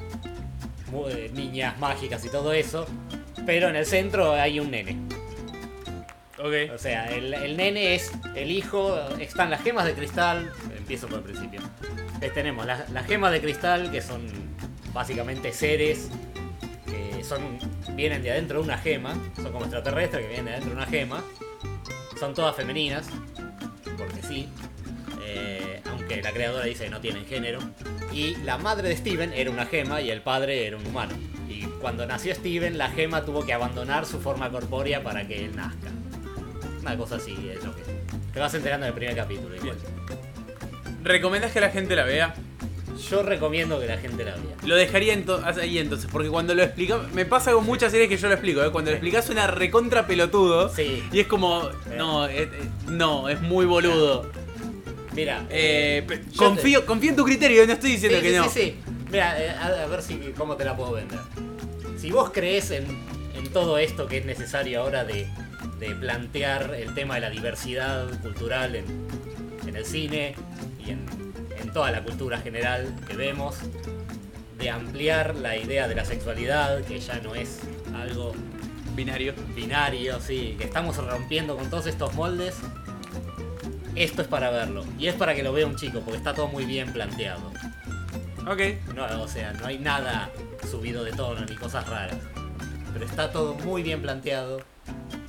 niñas 1.33 1.79
mágicas 1.79 2.25
y 2.25 2.29
todo 2.29 2.53
eso, 2.53 2.87
pero 3.47 3.69
en 3.69 3.77
el 3.77 3.87
centro 3.87 4.33
hay 4.33 4.61
un 4.61 4.71
nene. 4.71 4.97
Ok. 6.39 6.73
O 6.75 6.79
sea, 6.79 7.07
el, 7.07 7.33
el 7.35 7.57
nene 7.57 7.95
es 7.95 8.11
el 8.35 8.51
hijo, 8.51 8.99
están 9.21 9.51
las 9.51 9.63
gemas 9.63 9.85
de 9.85 9.95
cristal, 9.95 10.53
empiezo 10.77 11.07
por 11.09 11.19
el 11.19 11.25
principio. 11.25 11.61
Eh, 12.21 12.31
tenemos 12.35 12.67
las, 12.67 12.91
las 12.91 13.07
gemas 13.07 13.33
de 13.33 13.41
cristal, 13.41 13.91
que 13.91 14.03
son 14.03 14.27
básicamente 14.93 15.53
seres 15.53 16.09
que 16.87 17.23
son 17.25 17.59
vienen 17.95 18.23
de 18.23 18.31
adentro 18.31 18.59
de 18.59 18.65
una 18.65 18.79
gema, 18.79 19.15
son 19.37 19.53
como 19.53 19.65
extraterrestres 19.65 20.23
que 20.23 20.29
vienen 20.29 20.47
de 20.47 20.51
adentro 20.53 20.71
de 20.71 20.77
una 20.77 20.87
gema. 20.87 21.23
Son 22.19 22.35
todas 22.35 22.55
femeninas, 22.55 23.09
porque 23.99 24.23
sí. 24.23 24.49
eh, 25.25 25.81
aunque 25.91 26.23
la 26.23 26.31
creadora 26.33 26.65
dice 26.65 26.85
que 26.85 26.91
no 26.91 27.01
tienen 27.01 27.27
género. 27.27 27.59
Y 28.13 28.37
la 28.45 28.59
madre 28.59 28.89
de 28.89 28.97
Steven 28.97 29.33
era 29.33 29.51
una 29.51 29.67
gema 29.67 30.01
y 30.01 30.11
el 30.11 30.23
padre 30.23 30.67
era 30.67 30.77
un 30.77 30.87
humano. 30.87 31.15
Y 31.49 31.63
cuando 31.81 32.07
nació 32.07 32.35
Steven, 32.35 32.79
la 32.79 32.91
gema 32.91 33.25
tuvo 33.25 33.45
que 33.45 33.53
abandonar 33.53 34.07
su 34.07 34.21
forma 34.21 34.51
corpórea 34.51 35.03
para 35.03 35.27
que 35.27 35.45
él 35.45 35.57
nazca. 35.57 35.89
Una 36.81 36.97
cosa 36.97 37.17
así 37.17 37.33
es 37.53 37.65
lo 37.65 37.75
que. 37.75 37.83
Te 38.33 38.41
vas 38.41 38.55
enterando 38.55 38.87
en 38.87 38.93
el 38.93 38.95
primer 38.95 39.15
capítulo 39.15 39.55
igual. 39.55 39.77
¿Recomendás 41.03 41.53
que 41.53 41.61
la 41.61 41.71
gente 41.71 41.97
la 41.97 42.05
vea? 42.05 42.35
Yo 43.11 43.23
recomiendo 43.23 43.79
que 43.81 43.87
la 43.87 43.99
gente 43.99 44.25
la 44.25 44.33
vea. 44.33 44.57
Lo 44.65 44.77
dejaría 44.77 45.15
ento- 45.15 45.43
ahí 45.61 45.79
entonces, 45.79 46.09
porque 46.11 46.29
cuando 46.29 46.55
lo 46.55 46.63
explica, 46.63 46.99
me 47.13 47.25
pasa 47.25 47.53
con 47.53 47.65
muchas 47.65 47.91
series 47.93 48.09
que 48.09 48.17
yo 48.17 48.29
lo 48.29 48.35
explico, 48.35 48.63
¿eh? 48.65 48.71
cuando 48.71 48.91
lo 48.91 48.97
explicas 48.97 49.29
una 49.29 49.47
recontra 49.47 50.07
pelotudo 50.07 50.69
Sí. 50.75 51.03
y 51.13 51.21
es 51.21 51.27
como, 51.27 51.69
no, 51.97 52.27
eh, 52.29 52.43
eh, 52.45 52.49
no, 52.89 53.29
es 53.29 53.41
muy 53.41 53.67
boludo. 53.67 54.31
Mira, 55.15 55.45
Eh, 55.51 56.07
yo 56.33 56.37
confío, 56.39 56.87
confío 56.87 57.11
en 57.11 57.17
tu 57.17 57.25
criterio, 57.25 57.67
no 57.67 57.73
estoy 57.75 57.93
diciendo 57.93 58.19
sí, 58.19 58.25
que 58.25 58.37
no. 58.37 58.45
sí, 58.49 58.51
sí. 58.61 58.75
Mira, 59.11 59.39
eh, 59.43 59.51
a, 59.51 59.67
a 59.85 59.87
ver 59.87 60.01
si 60.03 60.17
cómo 60.39 60.57
te 60.57 60.65
la 60.65 60.75
puedo 60.77 60.93
vender. 60.93 61.19
Si 61.99 62.11
vos 62.11 62.31
crees 62.33 62.71
en 62.71 62.85
en 63.37 63.49
todo 63.53 63.77
esto 63.79 64.07
que 64.07 64.19
es 64.19 64.25
necesario 64.25 64.81
ahora 64.83 65.05
de, 65.05 65.27
de 65.81 65.95
plantear 65.97 66.75
el 66.79 66.95
tema 66.95 67.17
de 67.17 67.23
la 67.23 67.31
diversidad 67.31 68.07
cultural 68.21 68.77
en, 68.77 68.85
en 69.67 69.75
el 69.77 69.85
cine 69.85 70.35
y 70.87 70.91
en, 70.91 71.32
en 71.63 71.73
toda 71.73 71.91
la 71.91 72.03
cultura 72.03 72.39
general 72.39 72.95
que 73.07 73.17
vemos, 73.17 73.57
de 74.59 74.71
ampliar 74.71 75.35
la 75.37 75.57
idea 75.57 75.89
de 75.89 75.95
la 75.95 76.05
sexualidad, 76.05 76.83
que 76.83 77.01
ya 77.01 77.19
no 77.21 77.35
es 77.35 77.61
algo 77.95 78.33
Binario. 78.95 79.33
binario, 79.55 80.21
sí, 80.21 80.55
que 80.59 80.65
estamos 80.65 80.97
rompiendo 80.99 81.57
con 81.57 81.71
todos 81.71 81.87
estos 81.87 82.13
moldes. 82.15 82.57
Esto 83.95 84.23
es 84.23 84.29
para 84.29 84.51
verlo. 84.51 84.85
Y 84.99 85.07
es 85.09 85.15
para 85.15 85.35
que 85.35 85.43
lo 85.43 85.53
vea 85.53 85.67
un 85.67 85.77
chico, 85.77 86.01
porque 86.01 86.19
está 86.19 86.35
todo 86.35 86.49
muy 86.49 86.65
bien 86.65 86.93
planteado. 86.93 87.51
Ok. 88.47 88.61
No, 88.95 89.23
o 89.23 89.29
sea, 89.29 89.53
no 89.55 89.67
hay 89.67 89.79
nada 89.79 90.31
subido 90.71 91.05
de 91.05 91.13
tono 91.13 91.45
ni 91.47 91.55
cosas 91.57 91.89
raras. 91.89 92.17
Pero 92.93 93.05
está 93.05 93.31
todo 93.33 93.55
muy 93.55 93.83
bien 93.83 94.03
planteado. 94.03 94.61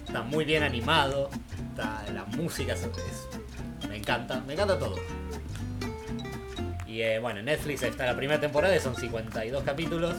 Está 0.05 0.21
muy 0.23 0.45
bien 0.45 0.63
animado. 0.63 1.29
Está, 1.71 2.03
la 2.13 2.25
música 2.25 2.73
es, 2.73 2.81
es- 2.83 3.87
me 3.89 3.97
encanta. 3.97 4.41
Me 4.47 4.53
encanta 4.53 4.77
todo. 4.79 4.95
Y 6.93 7.01
eh, 7.01 7.17
bueno, 7.17 7.39
en 7.39 7.45
Netflix 7.45 7.81
está 7.81 8.05
la 8.05 8.15
primera 8.15 8.39
temporada, 8.39 8.75
y 8.75 8.79
son 8.79 8.95
52 8.95 9.63
capítulos. 9.63 10.13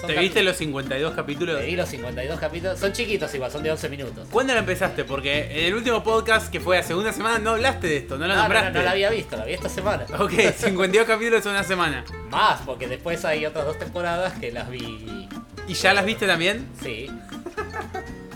Son 0.00 0.08
¿Te 0.08 0.18
viste 0.18 0.42
los 0.42 0.56
52 0.56 1.14
capítulos? 1.14 1.60
Me 1.60 1.66
vi 1.66 1.76
los 1.76 1.88
52 1.88 2.40
capítulos. 2.40 2.80
Son 2.80 2.92
chiquitos 2.92 3.32
igual, 3.32 3.52
son 3.52 3.62
de 3.62 3.70
11 3.70 3.88
minutos. 3.90 4.26
¿Cuándo 4.28 4.54
la 4.54 4.58
empezaste? 4.58 5.04
Porque 5.04 5.42
en 5.52 5.66
el 5.66 5.74
último 5.74 6.02
podcast 6.02 6.50
que 6.50 6.58
fue 6.58 6.78
hace 6.78 6.96
una 6.96 7.12
semana 7.12 7.38
no 7.38 7.50
hablaste 7.50 7.86
de 7.86 7.98
esto, 7.98 8.18
no 8.18 8.26
lo 8.26 8.32
Ah, 8.32 8.36
no, 8.36 8.42
no, 8.42 8.48
nombraste. 8.48 8.78
no 8.78 8.84
la 8.84 8.90
había 8.90 9.08
visto, 9.10 9.36
la 9.36 9.44
vi 9.44 9.52
esta 9.52 9.68
semana. 9.68 10.04
Ok, 10.18 10.32
52 10.32 11.06
capítulos 11.06 11.46
en 11.46 11.52
una 11.52 11.62
semana. 11.62 12.04
Más, 12.28 12.60
porque 12.62 12.88
después 12.88 13.24
hay 13.24 13.46
otras 13.46 13.64
dos 13.64 13.78
temporadas 13.78 14.32
que 14.40 14.50
las 14.50 14.68
vi. 14.68 15.28
¿Y 15.68 15.74
ya 15.74 15.94
las 15.94 16.04
viste 16.04 16.26
también? 16.26 16.66
Sí. 16.82 17.08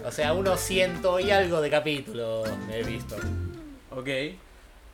O 0.05 0.13
sea, 0.13 0.33
unos 0.33 0.61
ciento 0.61 1.19
y 1.19 1.33
algo 1.33 1.61
de 1.61 1.71
capítulos 1.71 2.49
me 2.69 2.79
he 2.79 2.83
visto. 2.85 3.17
Ok. 3.91 4.09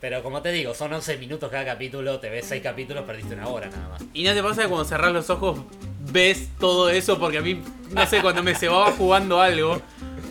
Pero 0.01 0.21
como 0.21 0.41
te 0.41 0.51
digo, 0.51 0.73
son 0.73 0.93
11 0.93 1.17
minutos 1.17 1.49
cada 1.49 1.65
capítulo, 1.65 2.19
te 2.19 2.29
ves 2.29 2.45
6 2.47 2.61
capítulos, 2.61 3.05
perdiste 3.05 3.33
una 3.33 3.47
hora 3.47 3.69
nada 3.69 3.89
más. 3.89 4.03
¿Y 4.13 4.23
no 4.23 4.33
te 4.33 4.43
pasa 4.43 4.63
que 4.63 4.67
cuando 4.67 4.85
cerrás 4.85 5.13
los 5.13 5.29
ojos 5.29 5.59
ves 6.11 6.49
todo 6.59 6.89
eso? 6.89 7.17
Porque 7.17 7.37
a 7.39 7.41
mí, 7.41 7.61
no 7.91 8.05
sé, 8.05 8.21
cuando 8.21 8.43
me 8.43 8.55
cebaba 8.55 8.91
jugando 8.91 9.41
algo, 9.41 9.81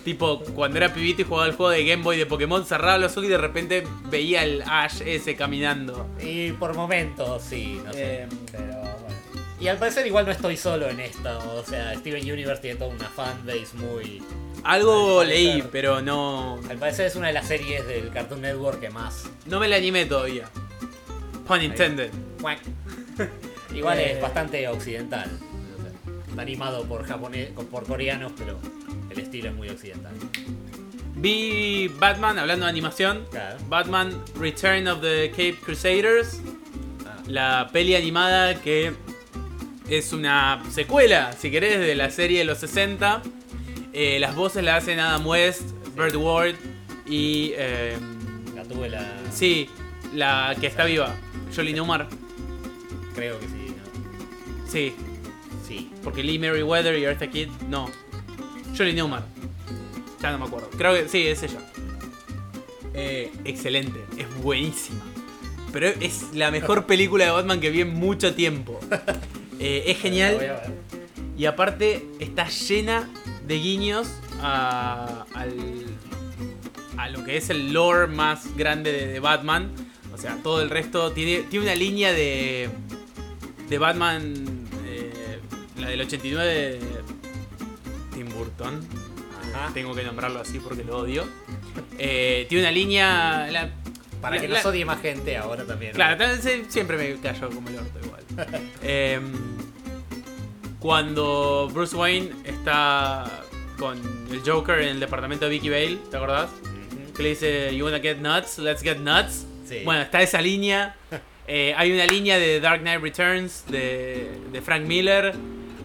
tipo 0.05 0.41
cuando 0.55 0.77
era 0.77 0.93
pibito 0.93 1.23
y 1.23 1.25
jugaba 1.25 1.47
el 1.47 1.55
juego 1.55 1.71
de 1.71 1.85
Game 1.85 2.03
Boy 2.03 2.19
de 2.19 2.27
Pokémon, 2.27 2.65
cerraba 2.65 2.99
los 2.99 3.13
ojos 3.13 3.25
y 3.25 3.29
de 3.29 3.39
repente 3.39 3.85
veía 4.11 4.45
el 4.45 4.63
Ash 4.63 5.01
ese 5.05 5.35
caminando. 5.35 6.07
Y 6.21 6.53
por 6.53 6.75
momentos 6.75 7.43
sí, 7.43 7.81
no 7.85 7.93
sé. 7.93 8.23
Eh. 8.23 8.29
Pero 8.53 8.67
bueno. 8.67 9.15
Y 9.61 9.69
al 9.69 9.79
parecer 9.79 10.07
igual 10.07 10.27
no 10.27 10.33
estoy 10.33 10.57
solo 10.59 10.89
en 10.89 11.01
esto. 11.01 11.39
O 11.57 11.65
sea, 11.65 11.95
Steven 11.95 12.23
Universe 12.23 12.61
tiene 12.61 12.79
toda 12.79 12.91
una 12.91 13.09
fanbase 13.09 13.69
muy... 13.75 14.23
Algo 14.65 15.21
Al 15.21 15.27
parecer. 15.29 15.55
leí, 15.57 15.65
pero 15.71 16.01
no, 16.01 16.59
Al 16.71 16.79
parecer 16.79 17.07
es 17.07 17.17
una 17.17 17.27
de 17.29 17.35
las 17.35 17.47
series 17.47 17.87
del 17.87 18.11
Cartoon 18.11 18.41
Network 18.41 18.81
que 18.81 18.91
más... 18.91 19.25
no 19.47 19.61
me 19.61 19.69
la 19.69 19.77
animé 19.77 20.07
todavía. 20.07 20.49
Pun 21.47 21.63
intended. 21.63 22.11
Igual 23.75 23.99
Eh. 23.99 24.13
es 24.13 24.21
bastante 24.23 24.67
occidental. 24.69 25.31
está 26.29 26.43
animado 26.43 26.85
por 26.85 27.07
japonés, 27.07 27.51
por 27.71 27.85
coreanos, 27.87 28.33
pero 28.37 28.59
el 29.11 29.19
estilo 29.19 29.51
es 29.51 29.55
muy 29.55 29.69
occidental. 29.69 30.13
Vi 31.17 31.89
Batman, 31.99 32.39
hablando 32.39 32.65
de 32.67 32.71
animación, 32.71 33.25
Claro. 33.31 33.57
Batman 33.69 34.21
Return 34.39 34.89
of 34.89 35.01
the 35.01 35.31
Cape 35.31 35.57
Crusaders, 35.65 36.41
Ah. 37.07 37.23
la 37.27 37.71
peli 37.73 37.95
animada 37.95 38.55
que 38.61 38.93
es 39.89 40.13
una 40.13 40.63
secuela, 40.71 41.33
si 41.39 41.51
querés, 41.51 41.79
de 41.81 41.95
la 41.95 42.11
serie 42.11 42.39
de 42.41 42.45
los 42.45 42.59
60. 42.59 43.23
Eh, 43.95 44.19
las 44.19 44.35
voces 44.35 44.65
las 44.65 44.83
hacen 44.83 44.99
Adam 45.01 45.27
West, 45.27 45.71
Burt 45.97 46.15
Ward 46.17 46.55
y... 47.07 47.53
eh, 47.57 47.97
La 48.55 48.65
tuve 48.65 48.89
la. 48.89 49.09
sí, 49.33 49.69
la 50.13 50.55
que 50.61 50.67
está 50.67 50.85
viva, 50.85 51.15
Jolie 51.55 51.73
Newmar. 51.73 52.09
Creo 53.15 53.39
que 53.39 53.47
sí, 53.47 53.75
¿no? 53.77 54.71
Sí, 54.71 54.95
Sí. 55.67 55.91
porque 56.03 56.23
Lee 56.23 56.39
Merriweather 56.39 56.99
y 56.99 57.05
Eartha 57.05 57.29
Kitt, 57.29 57.49
no. 57.69 57.89
Jolie 58.77 58.93
Newmar. 58.93 59.25
Ya 60.21 60.33
no 60.33 60.39
me 60.39 60.45
acuerdo. 60.47 60.69
Creo 60.77 60.95
que 60.95 61.09
sí, 61.09 61.27
es 61.27 61.43
ella. 61.43 61.61
Eh, 62.95 63.31
excelente, 63.45 64.05
es 64.19 64.27
buenísima. 64.43 65.01
Pero 65.73 65.87
es 65.89 66.33
la 66.35 66.51
mejor 66.51 66.87
película 66.87 67.25
de 67.25 67.31
Batman 67.31 67.61
que 67.61 67.71
vi 67.71 67.81
en 67.83 67.95
mucho 67.95 68.35
tiempo. 68.35 68.79
Eh, 69.61 69.85
es 69.93 69.99
genial 70.01 70.37
y 71.39 71.45
aparte 71.47 72.05
está 72.19 72.49
llena 72.49 73.09
de 73.47 73.55
guiños 73.59 74.09
a, 74.43 75.25
al- 75.35 75.87
a 76.97 77.09
lo 77.09 77.25
que 77.25 77.37
es 77.37 77.51
el 77.51 77.73
lore 77.73 78.07
más 78.07 78.57
grande 78.57 78.93
de, 78.93 79.07
de 79.09 79.21
Batman. 79.21 79.71
O 80.15 80.19
sea, 80.19 80.37
todo 80.43 80.63
el 80.63 80.71
resto 80.71 81.13
tiene, 81.13 81.43
tiene 81.43 81.67
una 81.67 81.75
línea 81.75 82.13
de, 82.13 82.69
de 83.69 83.79
Batman, 83.79 84.35
eh, 84.87 85.41
la 85.79 85.89
del 85.89 86.01
89 86.03 86.53
de 86.55 86.81
Tim 88.15 88.29
Burton. 88.33 88.81
Ajá. 89.55 89.73
Tengo 89.75 89.95
que 89.95 90.05
nombrarlo 90.05 90.41
así 90.41 90.59
porque 90.61 90.85
lo 90.85 90.99
odio. 90.99 91.25
Eh, 91.99 92.47
tiene 92.49 92.65
una 92.65 92.73
línea... 92.73 93.49
la- 93.51 93.71
Para 94.21 94.37
la- 94.37 94.43
que 94.43 94.49
nos 94.49 94.65
odie 94.65 94.85
más 94.85 95.01
gente 95.03 95.37
ahora 95.37 95.65
también. 95.65 95.93
¿no? 95.93 95.97
Claro, 95.97 96.37
se- 96.41 96.65
siempre 96.71 96.97
me 96.97 97.21
callo 97.21 97.51
como 97.51 97.69
el 97.69 97.79
orto 97.79 97.99
igual. 98.05 98.23
Em, 98.83 99.33
cuando 100.85 101.71
Bruce 101.73 101.97
Wayne 101.97 102.31
está 102.45 103.25
con 103.79 103.99
el 104.31 104.43
Joker 104.45 104.83
en 104.83 104.89
el 104.89 105.01
departamento 105.01 105.47
de 105.47 105.53
Vicky 105.53 105.71
Bale, 105.71 105.97
¿te 106.11 106.19
acordás? 106.19 106.51
Que 107.17 107.23
le 107.23 107.29
dice, 107.31 107.75
You 107.75 107.87
wanna 107.87 108.01
get 108.01 108.19
nuts? 108.19 108.59
Let's 108.59 108.83
get 108.83 108.99
nuts. 108.99 109.47
Sí. 109.67 109.79
Bueno, 109.83 110.03
está 110.03 110.21
esa 110.21 110.41
línea. 110.43 110.95
Eh, 111.47 111.75
hay 111.77 111.93
una 111.93 112.07
línea 112.07 112.39
de 112.39 112.59
Dark 112.59 112.81
Knight 112.81 113.03
Returns 113.03 113.67
de, 113.69 114.31
de 114.51 114.63
Frank 114.63 114.87
Miller. 114.87 115.35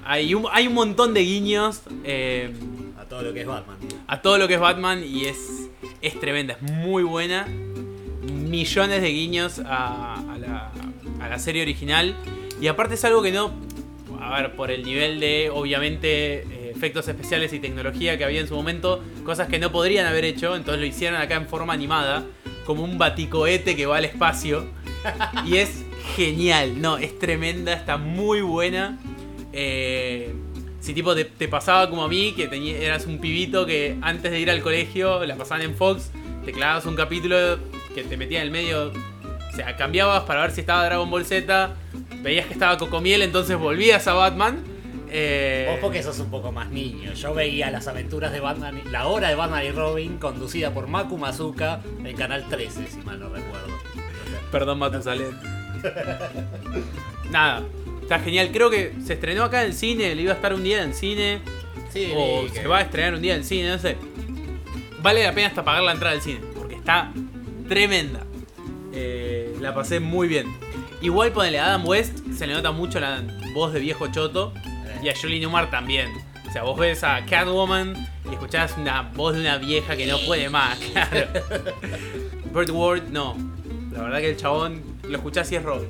Hay 0.05 0.33
un, 0.33 0.45
hay 0.53 0.67
un 0.67 0.73
montón 0.73 1.13
de 1.13 1.19
guiños 1.19 1.81
em, 2.05 2.53
A 2.97 3.03
todo 3.03 3.23
lo 3.23 3.33
que 3.33 3.41
es 3.41 3.45
Batman. 3.45 3.75
a 4.07 4.21
todo 4.21 4.37
lo 4.37 4.47
que 4.47 4.53
es 4.53 4.59
Batman 4.61 5.03
y 5.03 5.25
es, 5.25 5.67
es 6.01 6.17
tremenda, 6.21 6.53
es 6.53 6.61
muy 6.61 7.03
buena. 7.03 7.45
Millones 7.45 9.01
de 9.01 9.09
guiños 9.09 9.59
a, 9.65 10.13
a 10.13 10.37
la, 10.37 10.71
a 11.19 11.27
la 11.27 11.39
serie 11.39 11.61
original. 11.61 12.15
Y 12.61 12.67
aparte 12.67 12.93
es 12.95 13.03
algo 13.03 13.21
que 13.21 13.33
no... 13.33 13.51
A 14.21 14.41
ver, 14.41 14.55
por 14.55 14.69
el 14.71 14.83
nivel 14.83 15.19
de, 15.19 15.49
obviamente, 15.53 16.39
eh, 16.43 16.71
efectos 16.75 17.07
especiales 17.07 17.53
y 17.53 17.59
tecnología 17.59 18.17
que 18.17 18.23
había 18.25 18.41
en 18.41 18.47
su 18.47 18.55
momento, 18.55 19.03
cosas 19.23 19.47
que 19.47 19.59
no 19.59 19.71
podrían 19.71 20.05
haber 20.07 20.25
hecho, 20.25 20.55
entonces 20.55 20.79
lo 20.81 20.85
hicieron 20.85 21.19
acá 21.21 21.35
en 21.35 21.47
forma 21.47 21.73
animada, 21.73 22.25
como 22.65 22.83
un 22.83 22.97
baticohete 22.97 23.75
que 23.75 23.85
va 23.85 23.97
al 23.97 24.05
espacio. 24.05 24.67
Y 25.45 25.57
es 25.57 25.85
genial, 26.15 26.81
no, 26.81 26.97
es 26.97 27.17
tremenda, 27.17 27.73
está 27.73 27.97
muy 27.97 28.41
buena. 28.41 28.99
Eh, 29.53 30.33
si 30.81 30.93
tipo 30.93 31.15
te, 31.15 31.25
te 31.25 31.47
pasaba 31.47 31.89
como 31.89 32.03
a 32.03 32.07
mí, 32.09 32.33
que 32.35 32.49
tení- 32.49 32.73
eras 32.75 33.05
un 33.05 33.19
pibito 33.19 33.65
que 33.65 33.95
antes 34.01 34.31
de 34.31 34.39
ir 34.39 34.49
al 34.51 34.61
colegio, 34.61 35.25
la 35.25 35.35
pasaban 35.35 35.63
en 35.63 35.75
Fox, 35.75 36.11
te 36.45 36.51
clavabas 36.51 36.85
un 36.85 36.95
capítulo 36.95 37.57
que 37.95 38.03
te 38.03 38.17
metía 38.17 38.39
en 38.41 38.45
el 38.47 38.51
medio, 38.51 38.91
o 39.51 39.55
sea, 39.55 39.75
cambiabas 39.75 40.23
para 40.23 40.41
ver 40.41 40.51
si 40.51 40.61
estaba 40.61 40.85
Dragon 40.85 41.09
Ball 41.09 41.25
Z, 41.25 41.71
veías 42.21 42.45
que 42.45 42.53
estaba 42.53 42.77
Cocomiel, 42.77 43.21
entonces 43.21 43.57
volvías 43.57 44.07
a 44.07 44.13
Batman. 44.13 44.63
eh, 45.11 45.67
Vos 45.71 45.79
porque 45.81 46.03
sos 46.03 46.19
un 46.19 46.29
poco 46.29 46.51
más 46.51 46.69
niño. 46.69 47.13
Yo 47.13 47.33
veía 47.33 47.71
las 47.71 47.87
aventuras 47.87 48.31
de 48.31 48.39
Batman, 48.39 48.81
y- 48.85 48.89
la 48.89 49.07
hora 49.07 49.29
de 49.29 49.35
Batman 49.35 49.65
y 49.65 49.71
Robin, 49.71 50.17
conducida 50.19 50.71
por 50.71 50.87
Maku 50.87 51.17
Mazuka 51.17 51.81
en 52.03 52.15
Canal 52.15 52.45
13, 52.47 52.87
si 52.87 52.97
mal 53.01 53.19
no 53.19 53.29
recuerdo. 53.29 53.67
Perdón, 54.51 54.79
Matusalén. 54.79 55.31
Nada, 57.31 57.63
está 58.01 58.19
genial. 58.19 58.49
Creo 58.51 58.69
que 58.69 58.93
se 59.05 59.13
estrenó 59.13 59.43
acá 59.43 59.63
en 59.65 59.73
cine, 59.73 60.15
le 60.15 60.21
iba 60.23 60.31
a 60.31 60.35
estar 60.35 60.53
un 60.53 60.63
día 60.63 60.83
en 60.83 60.93
cine. 60.93 61.39
Sí, 61.91 62.11
o 62.15 62.43
que- 62.51 62.61
se 62.61 62.67
va 62.67 62.79
a 62.79 62.81
estrenar 62.81 63.13
un 63.15 63.21
día 63.21 63.35
en 63.35 63.43
cine, 63.43 63.69
no 63.69 63.79
sé. 63.79 63.97
Vale 65.01 65.23
la 65.23 65.33
pena 65.33 65.47
hasta 65.47 65.63
pagar 65.63 65.83
la 65.83 65.93
entrada 65.93 66.13
al 66.15 66.21
cine, 66.21 66.41
porque 66.55 66.75
está 66.75 67.11
tremenda. 67.67 68.21
Eh, 68.93 69.28
la 69.69 69.75
pasé 69.75 69.99
muy 69.99 70.27
bien. 70.27 70.47
Igual 70.99 71.31
ponele 71.31 71.59
a 71.59 71.67
Adam 71.67 71.85
West, 71.85 72.17
se 72.35 72.47
le 72.47 72.53
nota 72.53 72.71
mucho 72.71 72.99
la 72.99 73.21
voz 73.53 73.71
de 73.71 73.79
viejo 73.79 74.07
choto. 74.07 74.51
Y 75.03 75.09
a 75.09 75.13
Julie 75.15 75.39
Newmar 75.39 75.69
también. 75.69 76.09
O 76.47 76.51
sea, 76.51 76.63
vos 76.63 76.77
ves 76.77 77.03
a 77.03 77.23
Catwoman 77.25 77.93
y 78.29 78.33
escuchás 78.33 78.75
una 78.77 79.03
voz 79.13 79.35
de 79.35 79.41
una 79.41 79.57
vieja 79.59 79.95
que 79.95 80.07
no 80.07 80.17
puede 80.25 80.49
más, 80.49 80.77
claro. 80.91 81.27
Burt 82.51 82.69
Ward, 82.71 83.03
no. 83.11 83.37
La 83.91 84.01
verdad 84.01 84.19
que 84.19 84.31
el 84.31 84.37
chabón 84.37 84.81
lo 85.07 85.17
escuchás 85.17 85.51
y 85.51 85.55
es 85.57 85.63
Robin. 85.63 85.87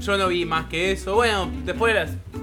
Yo 0.00 0.16
no 0.16 0.28
vi 0.28 0.46
más 0.46 0.66
que 0.66 0.92
eso. 0.92 1.14
Bueno, 1.14 1.50
después 1.66 1.94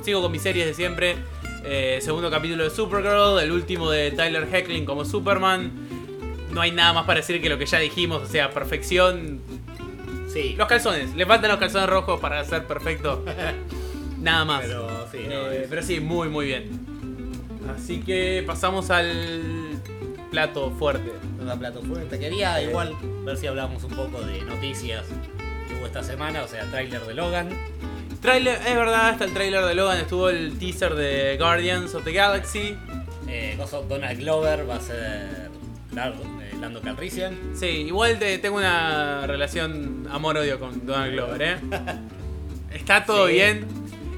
sigo 0.03 0.21
con 0.21 0.31
mis 0.31 0.43
series 0.43 0.67
de 0.67 0.75
siempre. 0.75 1.15
Eh, 1.63 1.97
segundo 1.99 2.29
capítulo 2.29 2.63
de 2.63 2.69
Supergirl, 2.69 3.39
el 3.41 3.51
último 3.51 3.89
de 3.89 4.11
Tyler 4.11 4.47
Heckling 4.53 4.85
como 4.85 5.03
Superman. 5.03 5.71
No 6.51 6.61
hay 6.61 6.71
nada 6.71 6.93
más 6.93 7.05
para 7.05 7.21
decir 7.21 7.41
que 7.41 7.49
lo 7.49 7.57
que 7.57 7.65
ya 7.65 7.79
dijimos, 7.79 8.21
o 8.21 8.27
sea, 8.27 8.51
perfección. 8.51 9.41
Sí, 10.35 10.53
Los 10.57 10.67
calzones, 10.67 11.15
le 11.15 11.25
faltan 11.25 11.49
los 11.49 11.59
calzones 11.59 11.89
rojos 11.89 12.19
para 12.19 12.43
ser 12.43 12.65
perfecto. 12.67 13.23
Nada 14.21 14.43
más. 14.43 14.61
pero 14.65 15.07
sí, 15.11 15.19
no, 15.29 15.47
Eh, 15.49 15.61
es- 15.63 15.67
pero 15.69 15.81
sí, 15.81 15.99
muy, 16.01 16.27
muy 16.27 16.47
bien. 16.47 16.69
Así 17.73 18.01
que 18.01 18.43
pasamos 18.45 18.89
al 18.91 19.79
plato 20.31 20.71
fuerte. 20.71 21.11
Una 21.41 21.55
plato 21.57 21.81
fuerte. 21.81 22.19
Quería 22.19 22.61
igual 22.61 22.93
ver 23.23 23.37
si 23.37 23.47
hablamos 23.47 23.83
un 23.85 23.91
poco 23.91 24.21
de 24.23 24.41
noticias 24.41 25.05
que 25.69 25.75
hubo 25.75 25.85
esta 25.85 26.03
semana, 26.03 26.43
o 26.43 26.47
sea, 26.49 26.65
tráiler 26.69 27.01
de 27.05 27.13
Logan. 27.13 27.49
Trailer, 28.21 28.59
es 28.67 28.75
verdad, 28.75 29.11
está 29.11 29.23
el 29.25 29.33
trailer 29.33 29.63
de 29.65 29.73
Logan, 29.75 29.97
estuvo 29.99 30.29
el 30.29 30.57
teaser 30.59 30.95
de 30.95 31.37
Guardians 31.39 31.95
of 31.95 32.03
the 32.03 32.11
Galaxy. 32.11 32.75
Eh, 33.29 33.57
Donald 33.87 34.19
Glover 34.19 34.69
va 34.69 34.75
a 34.75 34.81
ser 34.81 34.97
eh, 34.99 35.49
Lando 36.59 36.81
Calrissian. 36.81 37.37
Sí, 37.55 37.65
igual 37.67 38.17
te- 38.19 38.37
tengo 38.39 38.57
una 38.57 39.25
relación 39.27 40.07
amor-odio 40.11 40.59
con 40.59 40.85
Donald 40.85 41.13
Glover, 41.13 41.41
¿eh? 41.41 41.57
Está 42.73 43.05
todo 43.05 43.27
Sí. 43.27 43.33
bien. 43.33 43.65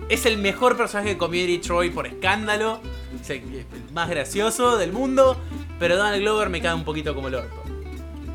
Es 0.09 0.25
el 0.25 0.37
mejor 0.37 0.77
personaje 0.77 1.09
de 1.09 1.17
Community 1.17 1.57
Troy 1.59 1.89
por 1.89 2.07
escándalo. 2.07 2.79
Es 3.21 3.29
el, 3.29 3.65
más 3.93 4.09
gracioso 4.09 4.77
del 4.77 4.93
mundo. 4.93 5.37
Pero 5.79 5.97
Donald 5.97 6.21
Glover 6.21 6.49
me 6.49 6.61
cae 6.61 6.73
un 6.73 6.83
poquito 6.85 7.13
como 7.13 7.27
el 7.27 7.35
orto. 7.35 7.63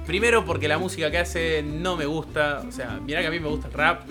Primero 0.06 0.44
porque 0.44 0.68
la 0.68 0.78
música 0.78 1.10
que 1.10 1.18
hace 1.18 1.62
no 1.62 1.96
me 1.96 2.04
gusta. 2.06 2.62
O 2.68 2.72
sea, 2.72 3.00
mira 3.04 3.20
que 3.20 3.28
a 3.28 3.30
mí 3.30 3.40
me 3.40 3.48
gusta 3.48 3.68
el 3.68 3.74
rap. 3.74 4.02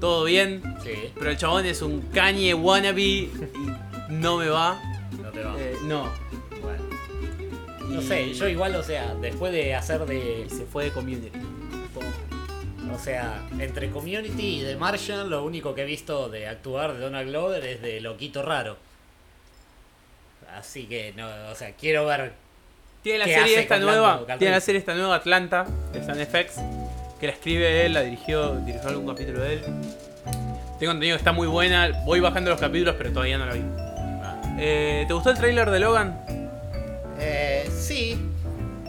Todo 0.00 0.24
bien. 0.24 0.62
Sí, 0.82 0.90
Pero 1.16 1.30
el 1.30 1.36
chabón 1.36 1.64
es 1.64 1.80
un 1.82 2.00
Kanye 2.12 2.52
wannabe 2.54 3.00
y 3.02 3.32
no 4.10 4.36
me 4.38 4.48
va. 4.48 4.80
no 5.22 5.30
te 5.30 5.42
va. 5.44 5.54
Eh, 5.58 5.76
no. 5.84 6.08
No 7.88 8.02
sé, 8.02 8.32
yo 8.34 8.48
igual, 8.48 8.74
o 8.74 8.82
sea, 8.82 9.14
después 9.20 9.52
de 9.52 9.74
hacer 9.74 10.04
de. 10.06 10.46
se 10.48 10.64
fue 10.66 10.84
de 10.84 10.92
Community. 10.92 11.30
O 12.94 12.98
sea, 12.98 13.42
entre 13.58 13.90
Community 13.90 14.60
y 14.60 14.64
The 14.64 14.76
Martian, 14.76 15.28
lo 15.28 15.44
único 15.44 15.74
que 15.74 15.82
he 15.82 15.84
visto 15.84 16.28
de 16.28 16.48
actuar 16.48 16.94
de 16.94 17.00
Donald 17.00 17.28
Glover 17.28 17.64
es 17.64 17.82
de 17.82 18.00
Loquito 18.00 18.42
Raro. 18.42 18.76
Así 20.56 20.84
que, 20.86 21.12
no, 21.16 21.28
o 21.50 21.54
sea, 21.54 21.72
quiero 21.72 22.06
ver. 22.06 22.32
Tiene 23.02 23.20
la 23.20 23.24
¿Qué 23.26 23.34
serie 23.34 23.54
hace 23.54 23.62
esta 23.62 23.78
nueva, 23.78 24.26
tiene 24.38 24.54
la 24.54 24.60
serie 24.60 24.78
esta 24.78 24.94
nueva 24.94 25.16
Atlanta 25.16 25.66
de 25.92 26.04
Sun 26.04 26.14
FX, 26.14 26.60
que 27.20 27.26
la 27.26 27.32
escribe 27.32 27.86
él, 27.86 27.92
la 27.92 28.02
dirigió, 28.02 28.56
dirigió 28.56 28.88
algún 28.88 29.06
capítulo 29.06 29.40
de 29.40 29.54
él. 29.54 29.60
Tengo 30.78 30.92
entendido 30.92 31.16
que 31.16 31.20
está 31.20 31.32
muy 31.32 31.46
buena, 31.46 32.02
voy 32.04 32.20
bajando 32.20 32.50
los 32.50 32.60
capítulos, 32.60 32.96
pero 32.98 33.12
todavía 33.12 33.38
no 33.38 33.46
la 33.46 33.52
vi. 33.52 33.62
Eh, 34.58 35.04
¿Te 35.06 35.12
gustó 35.12 35.30
el 35.30 35.36
tráiler 35.36 35.70
de 35.70 35.80
Logan? 35.80 36.25
Eh, 37.18 37.70
sí, 37.74 38.20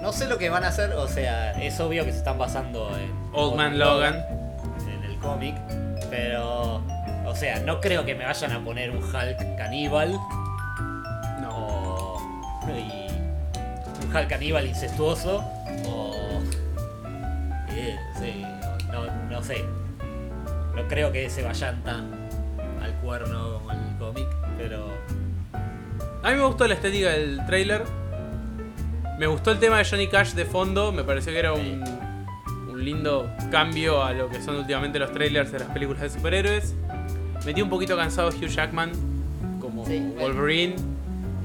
no 0.01 0.11
sé 0.11 0.27
lo 0.27 0.37
que 0.37 0.49
van 0.49 0.63
a 0.63 0.67
hacer, 0.67 0.91
o 0.93 1.07
sea, 1.07 1.51
es 1.61 1.79
obvio 1.79 2.05
que 2.05 2.11
se 2.11 2.17
están 2.19 2.37
basando 2.37 2.89
en 2.97 3.11
Old 3.33 3.55
Man 3.55 3.79
Logan. 3.79 4.15
en 4.87 5.03
el 5.03 5.17
cómic, 5.19 5.55
pero, 6.09 6.81
o 7.25 7.35
sea, 7.35 7.59
no 7.61 7.79
creo 7.81 8.05
que 8.05 8.15
me 8.15 8.25
vayan 8.25 8.51
a 8.51 8.63
poner 8.63 8.91
un 8.91 9.03
Hulk 9.03 9.57
caníbal 9.57 10.11
No. 11.41 11.49
o 11.57 12.21
y 12.69 13.07
un 14.05 14.15
Hulk 14.15 14.27
caníbal 14.27 14.67
incestuoso 14.67 15.43
o 15.87 16.13
eh, 17.69 17.95
sí, 18.19 18.43
no, 18.91 19.05
no 19.29 19.43
sé, 19.43 19.63
no 20.75 20.87
creo 20.87 21.11
que 21.11 21.29
se 21.29 21.43
vayan 21.43 21.81
tan 21.83 22.11
al 22.83 22.93
cuerno 23.01 23.53
como 23.59 23.71
el 23.71 23.97
cómic, 23.97 24.27
pero 24.57 24.87
A 26.23 26.29
mí 26.31 26.35
me 26.35 26.43
gustó 26.45 26.67
la 26.67 26.73
estética 26.75 27.09
del 27.09 27.45
tráiler. 27.45 27.83
Me 29.17 29.25
gustó 29.27 29.51
el 29.51 29.59
tema 29.59 29.77
de 29.79 29.85
Johnny 29.85 30.07
Cash 30.07 30.33
de 30.33 30.45
fondo, 30.45 30.91
me 30.91 31.03
pareció 31.03 31.31
que 31.31 31.39
era 31.39 31.53
un, 31.53 31.83
un 32.69 32.85
lindo 32.85 33.29
cambio 33.51 34.03
a 34.03 34.13
lo 34.13 34.29
que 34.29 34.41
son 34.41 34.57
últimamente 34.57 34.99
los 34.99 35.11
trailers 35.11 35.51
de 35.51 35.59
las 35.59 35.69
películas 35.69 36.01
de 36.03 36.09
superhéroes. 36.11 36.75
Metí 37.45 37.61
un 37.61 37.69
poquito 37.69 37.95
cansado 37.97 38.29
Hugh 38.29 38.47
Jackman 38.47 38.91
como 39.59 39.85
Sí, 39.85 39.99
Wolverine. 40.19 40.75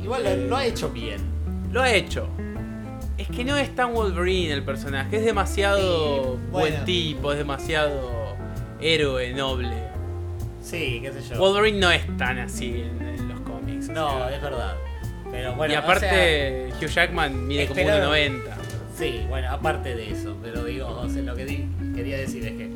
igual 0.02 0.22
lo, 0.24 0.36
lo 0.48 0.56
ha 0.56 0.66
hecho 0.66 0.90
bien. 0.90 1.20
Lo 1.72 1.80
ha 1.80 1.92
hecho. 1.92 2.28
Es 3.16 3.28
que 3.28 3.44
no 3.44 3.56
es 3.56 3.74
tan 3.74 3.94
Wolverine 3.94 4.52
el 4.52 4.62
personaje, 4.64 5.16
es 5.18 5.24
demasiado 5.24 5.78
Sí, 6.34 6.40
buen 6.50 6.70
bueno. 6.72 6.84
tipo, 6.84 7.32
es 7.32 7.38
demasiado 7.38 8.36
héroe, 8.80 9.32
noble. 9.32 9.76
Sí, 10.62 10.98
qué 11.02 11.12
sé 11.12 11.22
yo. 11.34 11.38
Wolverine 11.38 11.78
no 11.78 11.90
es 11.90 12.04
tan 12.18 12.38
así 12.38 12.82
en, 12.82 13.00
en 13.06 13.28
los 13.28 13.40
cómics. 13.40 13.88
o 13.88 13.92
No, 13.92 14.10
sea. 14.18 14.34
es 14.36 14.42
verdad. 14.42 14.74
Pero 15.32 15.54
bueno, 15.56 15.74
y 15.74 15.76
o 15.76 15.80
aparte, 15.80 16.68
Hugh 16.80 16.86
Jackman 16.88 17.46
mide 17.48 17.66
como 17.66 17.80
esperaron- 17.80 18.08
1,90. 18.10 18.44
sea, 18.44 18.56
sí, 18.96 19.26
bueno, 19.28 19.50
aparte 19.50 19.96
de 19.96 20.10
eso, 20.12 20.36
pero 20.42 20.62
digo, 20.64 20.86
o 20.88 21.08
sea, 21.08 21.22
lo 21.22 21.34
que 21.34 21.44
di- 21.46 21.66
quería 21.96 22.18
decir 22.18 22.46
es 22.46 22.52
que 22.52 22.70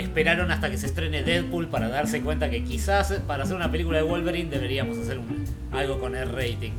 esperaron 0.00 0.50
hasta 0.50 0.70
que 0.70 0.78
se 0.78 0.86
estrene 0.86 1.22
Deadpool 1.22 1.68
para 1.68 1.88
darse 1.90 2.22
cuenta 2.22 2.48
que 2.50 2.64
quizás 2.64 3.12
para 3.26 3.44
hacer 3.44 3.54
una 3.54 3.70
película 3.70 3.98
de 3.98 4.04
Wolverine 4.04 4.48
deberíamos 4.50 4.96
hacer 4.98 5.18
un- 5.18 5.44
algo 5.70 6.00
con 6.00 6.16
el 6.16 6.28
rating. 6.30 6.72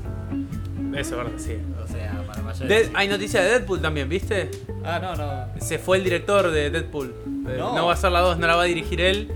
Eso 0.96 1.12
es 1.12 1.12
verdad, 1.24 1.32
sí. 1.38 1.58
O 1.84 1.88
sea, 1.88 2.12
para. 2.28 2.44
Dead- 2.68 2.90
hay 2.94 3.08
noticia 3.08 3.42
de 3.42 3.50
Deadpool 3.52 3.82
también, 3.82 4.10
¿viste? 4.10 4.50
Ah, 4.84 5.00
no, 5.02 5.16
no. 5.16 5.46
Se 5.60 5.78
fue 5.80 5.98
el 5.98 6.04
director 6.04 6.52
de 6.52 6.70
Deadpool. 6.70 7.14
Eh, 7.48 7.56
No. 7.58 7.76
no 7.76 7.86
va 7.88 7.94
a 7.94 7.98
ser 7.98 8.12
la 8.12 8.20
2, 8.20 8.38
no 8.38 8.46
la 8.48 8.56
va 8.56 8.64
a 8.64 8.66
dirigir 8.66 9.00
él. 9.02 9.30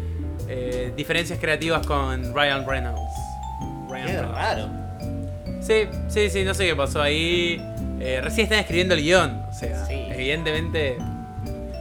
Eh, 0.49 0.91
diferencias 0.95 1.39
creativas 1.39 1.85
con 1.85 2.33
Ryan 2.33 2.65
Reynolds. 2.67 3.01
Ryan 3.89 4.05
Qué 4.07 4.13
Reynolds. 4.13 4.35
raro. 4.35 4.69
Sí, 5.61 5.73
sí, 6.07 6.29
sí, 6.29 6.43
no 6.43 6.53
sé 6.53 6.65
qué 6.65 6.75
pasó 6.75 7.01
ahí. 7.01 7.61
Eh, 7.99 8.19
recién 8.23 8.45
están 8.45 8.59
escribiendo 8.59 8.93
el 8.93 9.01
guion. 9.01 9.41
O 9.49 9.53
sea, 9.53 9.85
Sí. 9.85 9.93
evidentemente 10.09 10.97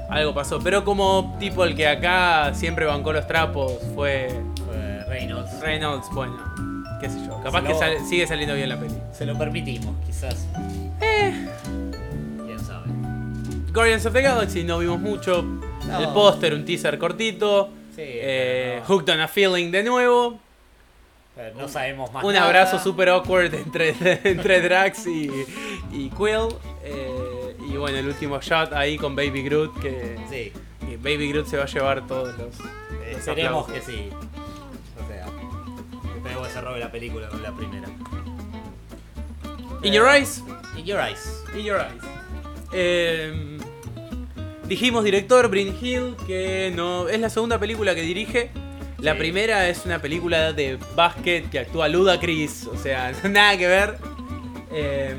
algo 0.09 0.35
pasó. 0.35 0.59
Pero 0.61 0.85
como 0.85 1.37
tipo 1.39 1.65
el 1.65 1.75
que 1.77 1.87
acá 1.87 2.53
siempre 2.55 2.85
bancó 2.87 3.12
los 3.12 3.27
trapos 3.27 3.75
fue 3.95 4.29
Fue 4.67 5.05
Reynolds. 5.09 5.61
Reynolds, 5.61 6.07
bueno, 6.12 6.37
qué 7.01 7.09
sé 7.09 7.19
yo. 7.27 7.41
Capaz 7.43 7.62
que 7.62 7.75
sale- 7.75 8.01
sigue 8.09 8.27
saliendo 8.27 8.55
bien 8.55 8.69
la 8.69 8.79
peli. 8.79 8.95
Se 9.12 9.25
lo 9.27 9.37
permitimos, 9.39 9.95
quizás. 10.05 10.47
Quién 10.99 12.59
sabe. 12.65 12.87
Guardians 13.73 14.07
of 14.07 14.12
the 14.12 14.23
Galaxy 14.23 14.65
no 14.65 14.79
vimos 14.79 15.01
mucho. 15.01 15.43
No. 15.43 16.01
El 16.01 16.09
póster, 16.09 16.55
un 16.55 16.65
teaser 16.65 16.99
cortito. 16.99 17.69
Sí, 17.95 18.03
Eh, 18.05 18.81
no. 18.81 18.87
Hooked 18.95 19.12
on 19.12 19.21
a 19.21 19.29
Feeling 19.29 19.71
de 19.71 19.83
nuevo. 19.85 20.39
Pero 21.37 21.55
no 21.55 21.68
sabemos 21.68 22.11
más. 22.12 22.25
Un 22.25 22.33
nada. 22.33 22.46
abrazo 22.46 22.79
super 22.79 23.09
awkward 23.11 23.55
entre, 23.55 23.90
entre 24.25 24.61
Drax 24.62 25.07
y, 25.07 25.31
y 25.92 26.09
Quill. 26.11 26.49
Eh, 26.83 27.57
y 27.68 27.77
bueno, 27.77 27.99
el 27.99 28.07
último 28.09 28.40
shot 28.40 28.72
ahí 28.72 28.96
con 28.96 29.14
Baby 29.14 29.42
Groot. 29.42 29.79
Que, 29.81 30.16
Sí. 30.31 30.53
que 30.81 30.96
Baby 30.96 31.31
Groot 31.31 31.46
se 31.46 31.59
va 31.59 31.64
a 31.64 31.66
llevar 31.66 32.07
todos 32.07 32.37
los. 32.38 32.59
los 32.59 32.68
Esperemos 33.18 33.66
que 33.70 33.83
sí. 33.83 34.09
O 34.99 35.07
sea, 35.07 35.27
esperemos 36.16 36.46
que 36.49 36.53
se 36.55 36.61
robe 36.62 36.81
la 36.81 36.90
película 36.90 37.29
con 37.29 37.42
la 37.42 37.53
primera. 37.53 37.87
In 39.83 39.92
Your 39.92 40.09
Eyes. 40.09 40.42
In 40.77 40.85
Your 40.87 40.99
Eyes. 41.01 41.44
In 41.55 41.64
Your 41.64 41.79
Eyes. 41.81 42.03
Eh, 42.72 43.59
dijimos 44.66 45.05
director 45.05 45.49
Bryn 45.49 45.77
Hill 45.81 46.16
que 46.27 46.72
no 46.75 47.09
es 47.09 47.20
la 47.20 47.29
segunda 47.31 47.59
película 47.59 47.94
que 47.94 48.01
dirige. 48.03 48.51
La 48.98 49.12
Sí. 49.12 49.18
primera 49.18 49.68
es 49.68 49.85
una 49.85 50.00
película 50.00 50.52
de 50.52 50.78
básquet 50.94 51.48
que 51.50 51.59
actúa 51.59 51.88
Ludacris, 51.88 52.66
o 52.66 52.76
sea, 52.76 53.12
nada 53.30 53.56
que 53.59 53.66
ver. 53.66 53.98
Eh, 54.72 55.14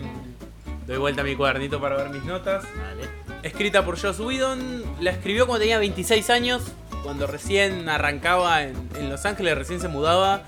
doy 0.87 0.97
vuelta 0.97 1.21
a 1.21 1.23
mi 1.23 1.35
cuadernito 1.35 1.79
para 1.79 1.95
ver 1.97 2.09
mis 2.09 2.23
notas. 2.23 2.63
Vale. 2.75 3.07
Escrita 3.43 3.85
por 3.85 3.99
Joss 3.99 4.19
Whedon, 4.19 4.83
la 4.99 5.11
escribió 5.11 5.45
cuando 5.45 5.61
tenía 5.61 5.77
26 5.77 6.29
años, 6.31 6.63
cuando 7.03 7.27
recién 7.27 7.87
arrancaba 7.87 8.63
en, 8.63 8.73
en 8.99 9.09
Los 9.09 9.25
Ángeles, 9.25 9.55
recién 9.57 9.79
se 9.79 9.87
mudaba 9.87 10.41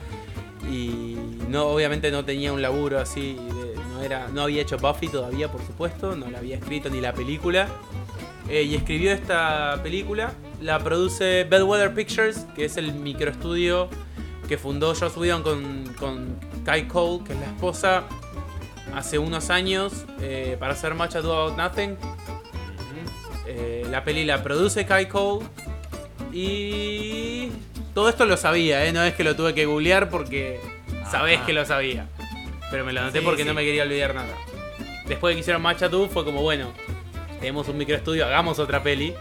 y 0.70 1.16
no, 1.48 1.66
obviamente 1.68 2.12
no 2.12 2.26
tenía 2.26 2.52
un 2.52 2.62
laburo 2.62 3.00
así, 3.00 3.34
de- 3.36 3.76
no, 3.94 4.02
era, 4.02 4.28
no 4.30 4.42
había 4.42 4.62
hecho 4.64 4.78
Buffy 4.78 5.08
todavía, 5.08 5.52
por 5.52 5.62
supuesto, 5.66 6.16
no 6.16 6.30
la 6.32 6.40
había 6.40 6.56
escrito 6.58 6.90
ni 6.90 7.00
la 7.00 7.14
película. 7.14 7.68
Eh, 8.50 8.64
y 8.64 8.76
escribió 8.76 9.12
esta 9.12 9.80
película, 9.84 10.32
la 10.62 10.80
produce 10.80 11.44
Bellwether 11.46 11.94
Pictures, 11.94 12.46
que 12.56 12.66
es 12.66 12.78
el 12.78 12.94
microestudio 12.94 13.90
que 14.48 14.58
fundó 14.58 14.96
Joss 14.96 15.16
Whedon 15.16 15.44
con, 15.44 15.94
con 16.00 16.40
Kai 16.66 16.88
Cole, 16.88 17.24
que 17.24 17.34
es 17.34 17.40
la 17.40 17.46
esposa, 17.46 18.04
hace 18.96 19.20
unos 19.20 19.50
años 19.52 20.06
eh, 20.22 20.58
para 20.60 20.74
hacer 20.74 20.96
Match 20.96 21.16
Ado 21.16 21.34
About 21.40 21.58
Nothing. 21.58 21.96
Eh, 23.48 23.86
la 23.90 24.04
peli 24.04 24.26
la 24.26 24.42
produce 24.44 24.86
Kai 24.86 25.08
Cole. 25.08 25.46
Y 26.34 27.50
todo 27.94 28.10
esto 28.10 28.26
lo 28.26 28.38
sabía, 28.38 28.86
¿eh? 28.86 28.92
no 28.92 29.04
es 29.04 29.14
que 29.16 29.24
lo 29.24 29.36
tuve 29.36 29.54
que 29.54 29.66
googlear 29.66 30.10
porque 30.10 30.60
sabés 31.10 31.38
Ajá. 31.38 31.46
que 31.46 31.54
lo 31.54 31.66
sabía. 31.66 32.08
Pero 32.72 32.86
me 32.86 32.94
lo 32.94 33.02
anoté 33.02 33.20
Sí, 33.20 33.26
porque 33.26 33.44
sí. 33.44 33.48
no 33.48 33.54
me 33.54 33.64
quería 33.64 33.84
olvidar 33.84 34.14
nada. 34.14 34.36
Después 35.08 35.32
de 35.32 35.36
que 35.36 35.40
hicieron 35.42 35.62
Match 35.62 35.82
Ado 35.82 36.08
fue 36.08 36.24
como, 36.24 36.42
bueno, 36.42 36.72
tenemos 37.40 37.68
un 37.68 37.78
microestudio, 37.78 38.26
hagamos 38.26 38.60
otra 38.60 38.84
peli. 38.84 39.14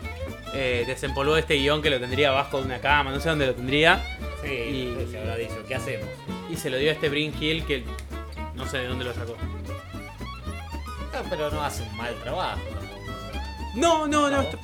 Eh, 0.54 0.84
desempolvó 0.86 1.36
este 1.36 1.54
guion 1.54 1.82
que 1.82 1.90
lo 1.90 2.00
tendría 2.00 2.30
abajo 2.30 2.58
de 2.58 2.64
una 2.64 2.78
cama, 2.80 3.10
no 3.10 3.20
sé 3.20 3.28
dónde 3.28 3.46
lo 3.46 3.54
tendría. 3.54 4.02
Sí, 4.42 4.48
Y- 4.48 5.06
se 5.10 5.18
habrá 5.18 5.36
dicho. 5.36 5.62
¿Qué 5.66 5.74
hacemos? 5.74 6.08
Y 6.50 6.56
se 6.56 6.70
lo 6.70 6.76
dio 6.78 6.90
a 6.90 6.92
este 6.94 7.08
Brin 7.08 7.34
Hill 7.38 7.64
que 7.66 7.84
no 8.54 8.66
sé 8.66 8.78
de 8.78 8.86
dónde 8.88 9.04
lo 9.04 9.12
sacó. 9.14 9.36
Ah, 11.14 11.22
pero 11.28 11.50
no 11.50 11.62
hace 11.62 11.82
un 11.82 11.96
mal 11.96 12.14
trabajo. 12.22 12.60
No, 13.74 14.06
no, 14.06 14.30
no. 14.30 14.36
No. 14.36 14.40
esto- 14.42 14.58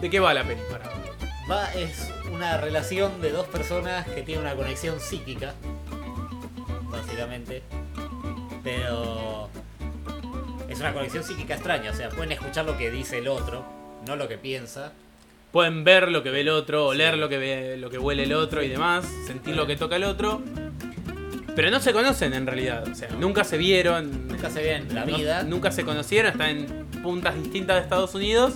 ¿De 0.00 0.10
qué 0.10 0.20
va 0.20 0.34
la 0.34 0.44
peli? 0.44 0.60
Para. 0.70 0.88
Va, 1.50 1.72
es 1.74 2.10
una 2.32 2.56
relación 2.58 3.20
de 3.20 3.30
dos 3.30 3.46
personas 3.46 4.06
que 4.06 4.22
tienen 4.22 4.44
una 4.44 4.54
conexión 4.54 5.00
psíquica. 5.00 5.54
básicamente. 6.90 7.62
Pero 8.64 9.48
es 10.68 10.78
una 10.80 10.92
conexión 10.92 11.22
psíquica 11.24 11.54
extraña, 11.54 11.90
o 11.90 11.94
sea, 11.94 12.08
pueden 12.10 12.32
escuchar 12.32 12.64
lo 12.64 12.76
que 12.76 12.90
dice 12.90 13.18
el 13.18 13.28
otro, 13.28 13.64
no 14.08 14.16
lo 14.16 14.26
que 14.26 14.38
piensa. 14.38 14.92
Pueden 15.52 15.84
ver 15.84 16.10
lo 16.10 16.22
que 16.22 16.30
ve 16.30 16.40
el 16.40 16.48
otro, 16.48 16.86
oler 16.88 17.16
lo 17.16 17.28
que 17.28 17.38
ve, 17.38 17.76
lo 17.76 17.88
que 17.90 17.98
huele 17.98 18.24
el 18.24 18.32
otro 18.32 18.62
y 18.62 18.68
demás, 18.68 19.06
sentir 19.26 19.54
lo 19.56 19.66
que 19.66 19.76
toca 19.76 19.96
el 19.96 20.04
otro. 20.04 20.42
Pero 21.54 21.70
no 21.70 21.80
se 21.80 21.92
conocen 21.92 22.34
en 22.34 22.46
realidad, 22.46 22.86
o 22.88 22.94
sea, 22.94 23.08
nunca 23.18 23.44
se 23.44 23.56
vieron, 23.56 24.28
Nunca 24.28 24.48
se 24.50 24.62
ve 24.62 24.74
en 24.76 24.94
la 24.94 25.04
no- 25.04 25.16
vida. 25.16 25.42
nunca 25.42 25.70
se 25.72 25.84
conocieron, 25.84 26.32
están 26.32 26.50
en 26.50 26.86
puntas 27.02 27.34
distintas 27.40 27.76
de 27.76 27.82
Estados 27.82 28.14
Unidos, 28.14 28.54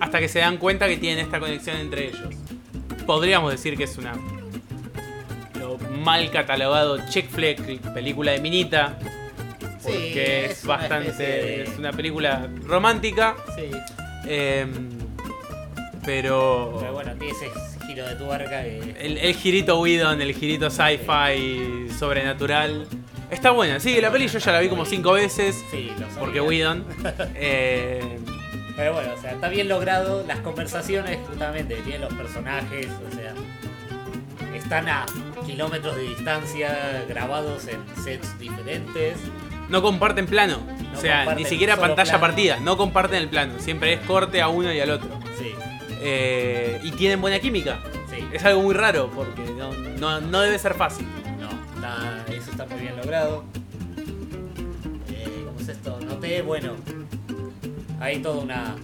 hasta 0.00 0.18
que 0.18 0.28
se 0.28 0.40
dan 0.40 0.56
cuenta 0.56 0.88
que 0.88 0.96
tienen 0.96 1.24
esta 1.24 1.38
conexión 1.38 1.76
entre 1.76 2.08
ellos. 2.08 2.34
Podríamos 3.06 3.52
decir 3.52 3.76
que 3.76 3.84
es 3.84 3.96
una 3.98 4.14
lo 5.60 5.78
mal 5.78 6.30
catalogado 6.30 6.98
chick 7.08 7.28
flick, 7.30 7.60
película 7.92 8.32
de 8.32 8.40
minita, 8.40 8.98
Sí, 9.78 9.88
porque 9.92 10.44
es, 10.46 10.50
es 10.58 10.64
una 10.64 10.76
bastante, 10.76 11.12
de- 11.22 11.62
es 11.64 11.78
una 11.78 11.92
película 11.92 12.48
romántica, 12.64 13.36
Sí. 13.56 13.70
Em, 14.26 14.88
pero 16.04 16.76
Pero 16.80 16.92
bueno, 16.92 17.12
tiene 17.18 17.32
ese 17.32 17.50
giro 17.86 18.06
de 18.06 18.16
tuerca 18.16 18.62
que. 18.62 18.94
el, 18.98 19.18
el 19.18 19.34
girito 19.34 19.80
Whedon, 19.80 20.20
el 20.20 20.34
girito 20.34 20.70
sci-fi 20.70 21.88
sobrenatural. 21.98 22.86
Está 23.30 23.50
buena, 23.50 23.80
sí, 23.80 23.98
la 24.00 24.10
peli 24.12 24.28
yo 24.28 24.38
ya 24.38 24.52
la 24.52 24.60
vi 24.60 24.68
como 24.68 24.84
cinco 24.84 25.12
veces. 25.12 25.62
Sí, 25.70 25.90
lo 25.98 26.00
sabía. 26.06 26.18
Porque 26.18 26.40
Whedon. 26.40 26.84
eh, 27.34 28.18
Pero 28.76 28.92
bueno, 28.94 29.10
o 29.16 29.20
sea, 29.20 29.32
está 29.32 29.48
bien 29.48 29.68
logrado. 29.68 30.24
Las 30.26 30.40
conversaciones, 30.40 31.18
justamente, 31.28 31.76
que 31.76 31.82
tienen 31.82 32.02
los 32.02 32.12
personajes, 32.14 32.88
o 33.10 33.14
sea, 33.14 33.32
están 34.54 34.88
a 34.88 35.06
kilómetros 35.46 35.96
de 35.96 36.02
distancia, 36.02 37.04
grabados 37.08 37.66
en 37.68 37.80
sets 38.04 38.38
diferentes. 38.38 39.16
no 39.68 39.80
comparten 39.82 40.26
plano. 40.26 40.58
No 40.92 40.98
o 40.98 41.00
sea, 41.00 41.34
ni 41.34 41.44
siquiera 41.44 41.76
pantalla 41.76 42.04
plano. 42.04 42.20
partida. 42.20 42.56
No 42.60 42.76
comparten 42.76 43.18
el 43.22 43.28
plano. 43.28 43.54
Siempre 43.58 43.94
es 43.94 44.00
corte 44.00 44.40
a 44.42 44.48
uno 44.48 44.72
y 44.72 44.78
al 44.80 44.90
otro. 44.90 45.08
Sí, 45.38 45.52
Eh, 46.00 46.80
y 46.82 46.90
tienen 46.92 47.20
buena 47.20 47.38
química. 47.40 47.80
sí. 48.10 48.24
Es 48.32 48.44
algo 48.44 48.62
muy 48.62 48.74
raro 48.74 49.10
porque 49.14 49.42
no, 49.56 49.72
no, 49.72 50.20
no 50.20 50.40
debe 50.40 50.58
ser 50.58 50.74
fácil. 50.74 51.06
No, 51.40 51.48
está- 51.76 52.24
eso 52.32 52.50
está 52.50 52.66
muy 52.66 52.80
bien 52.80 52.96
logrado. 52.96 53.44
Eh, 55.10 55.44
¿Cómo 55.46 55.60
es 55.60 55.68
esto? 55.68 55.98
Noté, 56.00 56.42
bueno, 56.42 56.72
hay 58.00 58.18
toda 58.20 58.42
una 58.42 58.74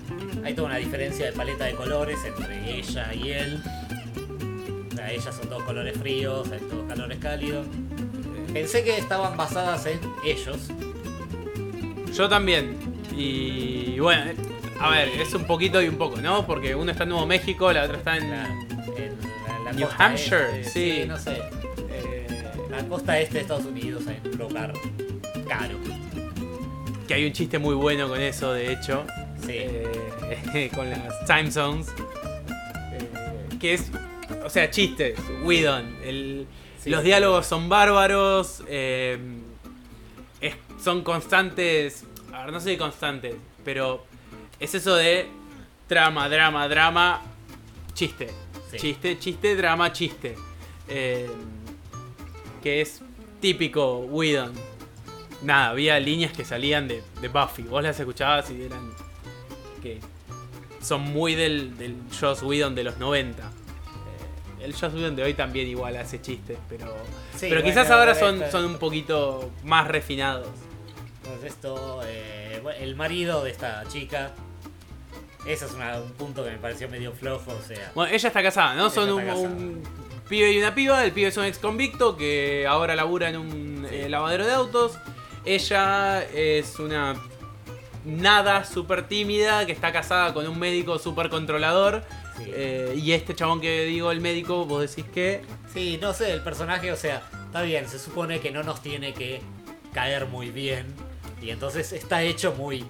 hay 0.44 0.55
toda 0.55 0.68
una 0.68 0.77
diferencia 0.77 1.27
de 1.27 1.33
paleta 1.33 1.64
de 1.64 1.75
colores 1.75 2.18
entre 2.25 2.79
ella 2.79 3.12
y 3.12 3.31
él. 3.33 3.62
O 4.92 4.94
sea, 4.97 5.11
ellas 5.12 5.35
son 5.35 5.51
dos 5.51 5.62
colores 5.64 5.99
fríos, 5.99 6.51
hay 6.53 6.61
dos 6.71 6.85
colores 6.88 7.18
cálidos. 7.18 7.66
Pensé 8.53 8.83
que 8.85 8.97
estaban 8.97 9.37
basadas 9.37 9.85
en 9.87 9.99
ellos. 10.25 10.68
Yo 12.14 12.29
también. 12.29 12.77
Y 13.16 13.99
bueno, 14.01 14.31
a 14.81 14.90
ver, 14.90 15.09
es 15.09 15.35
un 15.35 15.44
poquito 15.44 15.81
y 15.83 15.88
un 15.88 15.97
poco, 15.97 16.21
¿no? 16.21 16.47
Porque 16.47 16.75
uno 16.75 16.90
está 16.92 17.03
en 17.05 17.11
Nuevo 17.11 17.27
México, 17.27 17.73
la 17.73 17.85
otra 17.85 17.97
está 17.99 18.16
en. 18.16 18.31
La, 18.31 18.44
en 18.47 19.16
la- 19.47 19.64
la 19.64 19.73
New 19.73 19.87
costa 19.87 20.07
Hampshire, 20.07 20.61
este, 20.61 20.71
sí. 21.03 21.05
no 21.09 21.18
sé. 21.18 21.42
eh, 21.90 22.27
La 22.71 22.83
costa 22.87 23.18
este 23.21 23.35
de 23.35 23.40
Estados 23.40 23.66
Unidos, 23.66 24.05
en 24.07 24.33
un 24.33 24.38
lugar 24.38 24.73
caro. 25.49 25.77
que 27.07 27.14
hay 27.14 27.27
un 27.27 27.33
chiste 27.33 27.59
muy 27.59 27.75
bueno 27.75 28.09
con 28.09 28.21
eso, 28.21 28.53
de 28.53 28.73
hecho. 28.73 29.05
Sí. 29.44 29.53
eh, 29.55 30.71
con 30.75 30.88
las 30.90 31.25
time 31.27 31.51
zones. 31.51 31.88
eh, 32.92 33.59
que 33.61 33.75
es. 33.75 33.90
O 34.44 34.51
sea, 34.51 34.71
chistes. 34.71 35.18
Whedon. 35.44 35.97
El, 36.05 36.47
Sí. 36.81 36.90
Los 36.90 37.03
diálogos 37.03 37.44
son 37.44 37.68
bárbaros. 37.68 38.62
eh, 38.68 39.18
son 40.88 41.03
constantes. 41.03 42.05
A 42.33 42.44
ver, 42.44 42.53
no 42.55 42.61
sé 42.61 42.70
si 42.70 42.77
constantes. 42.79 43.35
Pero 43.62 44.07
es 44.59 44.74
eso 44.74 44.94
de 44.94 45.29
drama, 45.87 46.31
drama, 46.31 46.66
drama. 46.66 47.20
Chiste. 47.92 48.31
Sí. 48.70 48.79
Chiste, 48.79 49.18
chiste, 49.18 49.55
drama, 49.55 49.92
chiste. 49.92 50.35
Eh, 50.88 51.29
que 52.62 52.81
es 52.81 53.03
típico 53.38 53.98
Whedon. 53.98 54.55
Nada, 55.42 55.68
había 55.68 56.01
líneas 56.01 56.33
que 56.33 56.46
salían 56.46 56.88
de, 56.88 57.03
de 57.20 57.29
Buffy. 57.29 57.64
Vos 57.64 57.83
las 57.83 58.01
escuchabas 58.01 58.51
y 58.51 58.62
eran. 58.62 58.90
que 59.83 60.01
son 60.81 61.03
muy 61.03 61.35
del, 61.35 61.77
del 61.77 61.96
Joss 62.18 62.42
Whedon 62.42 62.74
de 62.74 62.85
los 62.85 62.96
90. 62.96 63.42
Eh, 63.42 64.64
el 64.64 64.72
Joss 64.72 64.94
Whedon 64.94 65.16
de 65.16 65.22
hoy 65.22 65.35
también 65.35 65.68
igual 65.68 65.98
hace 65.98 66.22
chistes, 66.22 66.57
pero. 66.66 66.87
Sí, 67.35 67.40
pero 67.40 67.61
bueno, 67.61 67.64
quizás 67.66 67.90
ahora 67.90 68.14
son, 68.14 68.40
son 68.51 68.64
un 68.64 68.79
poquito 68.79 69.51
más 69.64 69.87
refinados. 69.87 70.48
Pues 71.29 71.53
esto, 71.53 72.01
eh, 72.07 72.62
el 72.81 72.97
marido 72.97 73.45
de 73.45 73.51
esta 73.51 73.85
chica. 73.88 74.33
Ese 75.47 75.67
es 75.67 75.73
una- 75.73 75.99
un 75.99 76.12
punto 76.12 76.45
que 76.45 76.51
me 76.51 76.59
pareció 76.59 76.88
medio 76.88 77.12
flojo, 77.12 77.53
o 77.53 77.62
sea. 77.67 77.93
Bueno, 77.95 78.12
ella 78.12 78.29
está 78.29 78.43
casada, 78.43 78.75
¿no? 78.75 78.87
Ella 78.87 78.91
Son 78.95 79.11
un, 79.12 79.21
está 79.21 79.33
casada. 79.33 79.49
un 79.49 79.83
pibe 80.29 80.53
y 80.53 80.59
una 80.59 80.75
piba. 80.75 81.05
El 81.05 81.12
pibe 81.12 81.29
es 81.29 81.37
un 81.37 81.45
ex 81.45 81.59
convicto 81.59 82.17
que 82.17 82.67
ahora 82.67 82.95
labura 82.97 83.29
en 83.29 83.37
un 83.37 83.87
Sí. 83.88 83.95
eh, 83.97 84.09
lavadero 84.09 84.45
de 84.47 84.53
autos. 84.53 84.99
Ella 85.45 86.23
es 86.25 86.79
una 86.79 87.14
nada 88.05 88.64
súper 88.64 89.07
tímida 89.09 89.64
que 89.67 89.73
está 89.73 89.93
casada 89.93 90.35
con 90.35 90.47
un 90.47 90.59
médico 90.59 90.99
súper 90.99 91.29
controlador. 91.31 92.03
Sí. 92.37 92.45
Eh, 92.49 92.95
y 92.97 93.12
este 93.12 93.35
chabón 93.35 93.61
que 93.61 93.85
digo, 93.85 94.11
el 94.11 94.21
médico, 94.21 94.64
vos 94.67 94.83
decís 94.88 95.11
que. 95.12 95.43
Sí, 95.73 95.99
no 96.01 96.12
sé, 96.12 96.33
el 96.33 96.41
personaje, 96.43 96.93
o 96.93 96.97
sea, 96.97 97.23
está 97.47 97.62
bien, 97.62 97.88
se 97.88 97.99
supone 97.99 98.41
que 98.41 98.51
no 98.51 98.62
nos 98.62 98.83
tiene 98.83 99.14
que 99.14 99.41
caer 99.95 100.27
muy 100.27 100.51
bien. 100.51 100.87
Y 101.42 101.51
entonces 101.51 101.92
está 101.92 102.22
hecho 102.22 102.55
muy. 102.55 102.85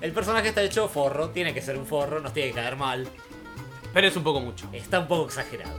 El 0.00 0.12
personaje 0.12 0.48
está 0.48 0.62
hecho 0.62 0.88
forro, 0.88 1.30
tiene 1.30 1.52
que 1.52 1.60
ser 1.60 1.76
un 1.76 1.86
forro, 1.86 2.20
nos 2.20 2.32
tiene 2.32 2.50
que 2.50 2.54
caer 2.56 2.76
mal. 2.76 3.08
Pero 3.92 4.06
es 4.06 4.16
un 4.16 4.22
poco 4.22 4.40
mucho. 4.40 4.68
Está 4.72 5.00
un 5.00 5.08
poco 5.08 5.26
exagerado. 5.26 5.78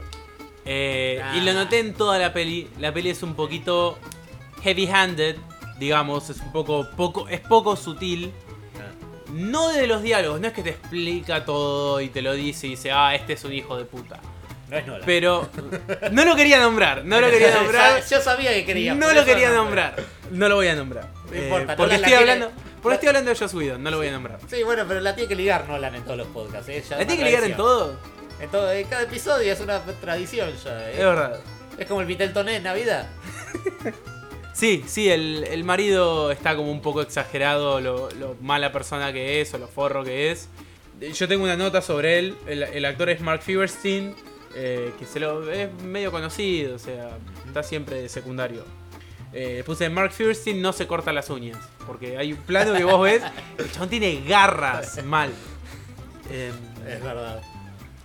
Eh, 0.64 1.20
Ah. 1.22 1.36
Y 1.36 1.40
lo 1.40 1.52
noté 1.54 1.78
en 1.78 1.94
toda 1.94 2.18
la 2.18 2.32
peli. 2.32 2.68
La 2.78 2.92
peli 2.92 3.10
es 3.10 3.22
un 3.22 3.34
poquito 3.34 3.98
heavy-handed, 4.62 5.36
digamos. 5.78 6.28
Es 6.28 6.40
un 6.40 6.52
poco, 6.52 6.86
poco, 6.96 7.28
es 7.28 7.40
poco 7.40 7.76
sutil. 7.76 8.32
No 9.32 9.68
de 9.68 9.86
los 9.86 10.02
diálogos, 10.02 10.40
no 10.40 10.48
es 10.48 10.52
que 10.52 10.62
te 10.64 10.70
explica 10.70 11.44
todo 11.44 12.00
y 12.00 12.08
te 12.08 12.20
lo 12.20 12.32
dice 12.32 12.66
y 12.66 12.70
dice, 12.70 12.90
ah, 12.90 13.14
este 13.14 13.34
es 13.34 13.44
un 13.44 13.52
hijo 13.52 13.76
de 13.76 13.84
puta. 13.84 14.18
No 14.70 14.76
es 14.76 14.86
Nolan. 14.86 15.02
Pero 15.04 15.48
no 16.12 16.24
lo 16.24 16.36
quería 16.36 16.60
nombrar, 16.60 17.04
no 17.04 17.20
lo 17.20 17.28
quería 17.30 17.54
nombrar. 17.60 18.02
Yo 18.08 18.20
sabía 18.20 18.52
que 18.54 18.64
quería. 18.64 18.94
No 18.94 19.12
lo 19.12 19.24
quería 19.24 19.50
nombrar. 19.50 19.96
No 20.30 20.48
lo 20.48 20.54
voy 20.56 20.68
a 20.68 20.76
nombrar. 20.76 21.08
No 21.26 21.32
Eh, 21.34 21.44
importa, 21.44 21.76
porque 21.76 21.94
Nolan 21.96 22.00
la 22.00 22.06
estoy 22.06 22.20
hablando, 22.22 22.52
porque 22.82 22.94
estoy 22.94 23.08
hablando 23.08 23.30
de 23.32 23.36
Joss 23.36 23.54
Whedon, 23.54 23.82
no 23.82 23.90
lo 23.90 23.96
voy 23.98 24.06
a 24.08 24.12
nombrar. 24.12 24.38
Sí, 24.48 24.62
bueno, 24.62 24.84
pero 24.86 25.00
la 25.00 25.14
tiene 25.14 25.28
que 25.28 25.34
ligar 25.36 25.68
Nolan 25.68 25.94
en 25.96 26.02
todos 26.04 26.16
los 26.18 26.28
podcasts. 26.28 26.68
¿eh? 26.68 26.82
¿La 26.90 26.98
tiene 26.98 27.16
que 27.18 27.24
ligar 27.24 27.44
en 27.44 27.56
todo? 27.56 27.96
En, 28.40 28.48
todo, 28.50 28.70
en 28.72 28.86
cada 28.88 29.02
episodio 29.02 29.52
es 29.52 29.60
una 29.60 29.80
tradición 30.00 30.50
ya. 30.64 30.88
¿eh? 30.88 30.92
Es 30.92 30.98
verdad. 31.04 31.40
Es 31.78 31.86
como 31.86 32.00
el 32.00 32.06
Viteltoné 32.06 32.56
en 32.56 32.62
Navidad. 32.62 33.08
Sí, 34.52 34.84
sí, 34.86 35.08
el, 35.10 35.44
el 35.44 35.64
marido 35.64 36.30
está 36.32 36.54
como 36.56 36.70
un 36.70 36.82
poco 36.82 37.00
exagerado, 37.00 37.80
lo, 37.80 38.10
lo 38.10 38.36
mala 38.42 38.72
persona 38.72 39.12
que 39.12 39.40
es 39.40 39.54
o 39.54 39.58
lo 39.58 39.68
forro 39.68 40.04
que 40.04 40.30
es. 40.32 40.48
Yo 41.14 41.28
tengo 41.28 41.44
una 41.44 41.56
nota 41.56 41.80
sobre 41.80 42.18
él. 42.18 42.36
El, 42.46 42.64
el 42.64 42.84
actor 42.84 43.08
es 43.08 43.20
Mark 43.22 43.40
Fieberstein, 43.42 44.14
eh, 44.54 44.92
que 44.98 45.06
se 45.06 45.20
lo 45.20 45.50
es 45.50 45.70
medio 45.82 46.10
conocido, 46.10 46.76
o 46.76 46.78
sea, 46.78 47.18
está 47.46 47.62
siempre 47.62 48.02
de 48.02 48.08
secundario. 48.08 48.64
Eh, 49.32 49.62
puse 49.64 49.88
Mark 49.88 50.12
Fieberstein 50.12 50.60
no 50.60 50.72
se 50.72 50.86
corta 50.86 51.12
las 51.12 51.30
uñas, 51.30 51.56
porque 51.86 52.16
hay 52.18 52.32
un 52.32 52.38
plano 52.40 52.74
que 52.74 52.82
vos 52.84 53.00
ves, 53.02 53.22
el 53.58 53.70
chabón 53.70 53.88
tiene 53.88 54.22
garras 54.26 55.02
mal. 55.04 55.30
Eh, 56.30 56.50
Es 56.86 57.02
verdad. 57.02 57.40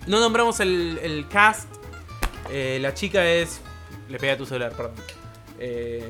no 0.07 0.19
nombramos 0.19 0.59
el, 0.59 0.99
el 1.01 1.27
cast. 1.27 1.67
Eh, 2.51 2.77
la 2.81 2.93
chica 2.93 3.25
es. 3.25 3.61
Le 4.09 4.19
pegué 4.19 4.33
a 4.33 4.37
tu 4.37 4.45
celular, 4.45 4.71
perdón. 4.73 4.93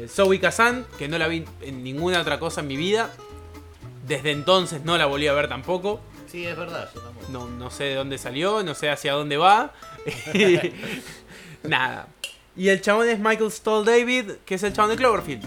Zoe 0.10 0.39
Kazan, 0.39 0.86
que 0.98 1.08
no 1.08 1.17
la 1.17 1.28
vi 1.28 1.45
en 1.62 1.84
ninguna 1.84 2.19
otra 2.19 2.39
cosa 2.39 2.62
en 2.62 2.67
mi 2.67 2.76
vida. 2.76 3.10
Desde 4.06 4.32
entonces 4.32 4.84
no 4.84 4.98
la 4.98 5.06
volví 5.06 5.28
a 5.28 5.34
ver 5.34 5.48
tampoco. 5.48 6.02
Sí, 6.28 6.45
es 6.45 6.58
verdad, 6.58 6.89
yo 6.93 7.02
tampoco. 7.02 7.28
No, 7.32 7.48
no 7.48 7.69
sé 7.71 7.86
de 7.86 7.95
dónde 7.95 8.17
salió, 8.17 8.63
no 8.63 8.74
sé 8.76 8.89
hacia 8.89 9.13
dónde 9.13 9.38
va. 9.38 9.71
Nada. 11.63 12.07
Y 12.55 12.69
el 12.69 12.81
chabón 12.81 13.09
es 13.09 13.19
Michael 13.19 13.51
Stoll 13.51 13.85
David, 13.85 14.31
que 14.45 14.55
es 14.55 14.63
el 14.63 14.73
chabón 14.73 14.91
de 14.91 14.97
Cloverfield. 14.97 15.43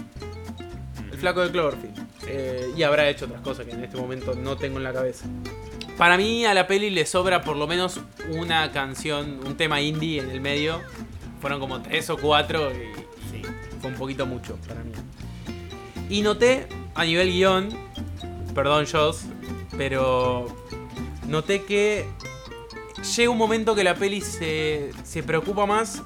El 1.11 1.17
flaco 1.17 1.41
de 1.41 1.51
Cloverfield. 1.51 2.07
Eh, 2.27 2.71
y 2.77 2.83
habrá 2.83 3.09
hecho 3.09 3.25
otras 3.25 3.41
cosas 3.41 3.65
que 3.65 3.71
en 3.71 3.83
este 3.83 3.97
momento 3.97 4.35
no 4.35 4.55
tengo 4.57 4.77
en 4.77 4.83
la 4.83 4.93
cabeza. 4.93 5.25
Para 5.97 6.17
mí 6.17 6.45
a 6.45 6.53
la 6.53 6.67
peli 6.67 6.89
le 6.91 7.05
sobra 7.05 7.41
por 7.41 7.57
lo 7.57 7.67
menos 7.67 7.99
una 8.29 8.71
canción, 8.71 9.39
un 9.45 9.57
tema 9.57 9.81
indie 9.81 10.21
en 10.21 10.29
el 10.29 10.39
medio. 10.39 10.81
Fueron 11.41 11.59
como 11.59 11.81
tres 11.81 12.09
o 12.09 12.17
cuatro 12.17 12.71
y 12.71 12.93
Sí. 13.31 13.41
fue 13.81 13.89
un 13.91 13.97
poquito 13.97 14.25
mucho 14.25 14.55
para 14.67 14.83
mí. 14.83 14.91
Y 16.09 16.21
noté 16.21 16.67
a 16.95 17.05
nivel 17.05 17.31
guion, 17.31 17.69
perdón 18.53 18.85
Joss, 18.91 19.23
pero 19.77 20.47
noté 21.27 21.63
que 21.63 22.07
llega 23.15 23.29
un 23.29 23.37
momento 23.37 23.75
que 23.75 23.83
la 23.83 23.95
peli 23.95 24.21
se, 24.21 24.91
se 25.03 25.23
preocupa 25.23 25.65
más 25.65 26.01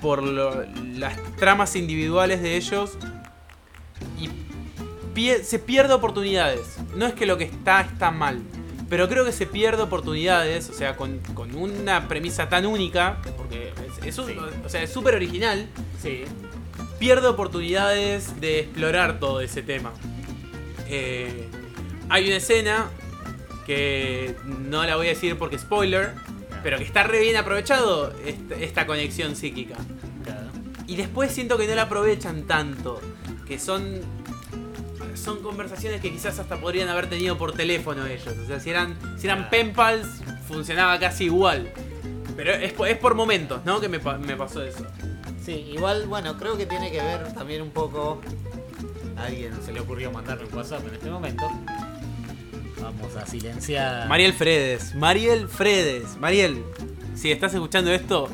por 0.00 0.22
lo- 0.22 0.64
las 0.94 1.16
tramas 1.36 1.76
individuales 1.76 2.42
de 2.42 2.56
ellos 2.56 2.92
y 4.18 4.28
pie- 5.14 5.42
se 5.42 5.58
pierde 5.58 5.92
oportunidades. 5.94 6.76
No 6.96 7.06
es 7.06 7.14
que 7.14 7.26
lo 7.26 7.36
que 7.38 7.44
está 7.44 7.80
está 7.82 8.10
mal, 8.10 8.40
pero 8.88 9.08
creo 9.08 9.24
que 9.24 9.32
se 9.32 9.46
pierde 9.46 9.82
oportunidades, 9.82 10.68
o 10.70 10.72
sea, 10.74 10.96
con, 10.96 11.18
con 11.34 11.54
una 11.54 12.08
premisa 12.08 12.48
tan 12.48 12.66
única, 12.66 13.18
porque 13.36 13.72
es, 14.04 14.14
Sí. 14.14 14.22
o 14.64 14.68
sea, 14.68 14.82
es 14.82 14.90
súper 14.92 15.14
original, 15.14 15.66
Sí, 16.02 16.22
pierde 16.98 17.28
oportunidades 17.28 18.40
de 18.40 18.60
explorar 18.60 19.20
todo 19.20 19.40
ese 19.42 19.62
tema. 19.62 19.92
Eh, 20.88 21.46
hay 22.08 22.26
una 22.26 22.36
escena 22.36 22.90
que 23.70 24.34
no 24.68 24.84
la 24.84 24.96
voy 24.96 25.06
a 25.06 25.10
decir 25.10 25.38
porque 25.38 25.56
spoiler, 25.56 26.12
pero 26.64 26.76
que 26.78 26.82
está 26.82 27.04
re 27.04 27.20
bien 27.20 27.36
aprovechado 27.36 28.12
esta, 28.58 28.84
conexión 28.84 29.36
psíquica. 29.36 29.76
Y 30.88 30.96
después 30.96 31.30
siento 31.30 31.56
que 31.56 31.68
no 31.68 31.76
la 31.76 31.82
aprovechan 31.82 32.48
tanto, 32.48 33.00
que 33.46 33.60
son 33.60 34.00
son 35.14 35.40
conversaciones 35.42 36.00
que 36.00 36.10
quizás 36.10 36.38
hasta 36.40 36.60
podrían 36.60 36.88
haber 36.88 37.08
tenido 37.08 37.38
por 37.38 37.52
teléfono 37.52 38.06
ellos. 38.06 38.34
O 38.42 38.46
sea, 38.46 38.58
si 38.58 38.70
eran 38.70 38.98
si 39.16 39.28
eran 39.28 39.48
pen 39.50 39.72
pals 39.72 40.08
funcionaba 40.48 40.98
casi 40.98 41.26
igual. 41.26 41.70
Pero 42.36 42.52
es, 42.54 42.72
por- 42.72 42.88
es 42.88 42.96
por 42.98 43.14
momentos, 43.14 43.64
¿no? 43.64 43.80
Que 43.80 43.88
me, 43.88 43.98
me 43.98 44.34
pasó 44.36 44.64
eso. 44.64 44.84
Sí, 45.44 45.52
igual, 45.72 46.06
bueno, 46.06 46.36
creo 46.38 46.56
que 46.56 46.66
tiene 46.66 46.90
que 46.90 47.00
ver 47.00 47.32
también 47.34 47.62
un 47.62 47.70
poco. 47.70 48.20
A 49.16 49.26
alguien 49.26 49.52
se 49.64 49.72
le 49.72 49.78
ocurrió 49.80 50.10
mandarme 50.10 50.46
un 50.46 50.54
WhatsApp 50.54 50.84
en 50.88 50.94
este 50.94 51.08
momento. 51.10 51.44
Vamos 52.98 53.16
a 53.16 53.26
silenciar. 53.26 54.08
Mariel 54.08 54.32
Fredes, 54.32 54.94
Mariel 54.94 55.48
Fredes, 55.48 56.16
Mariel, 56.16 56.64
si 57.14 57.30
estás 57.30 57.52
escuchando 57.54 57.92
esto, 57.92 58.28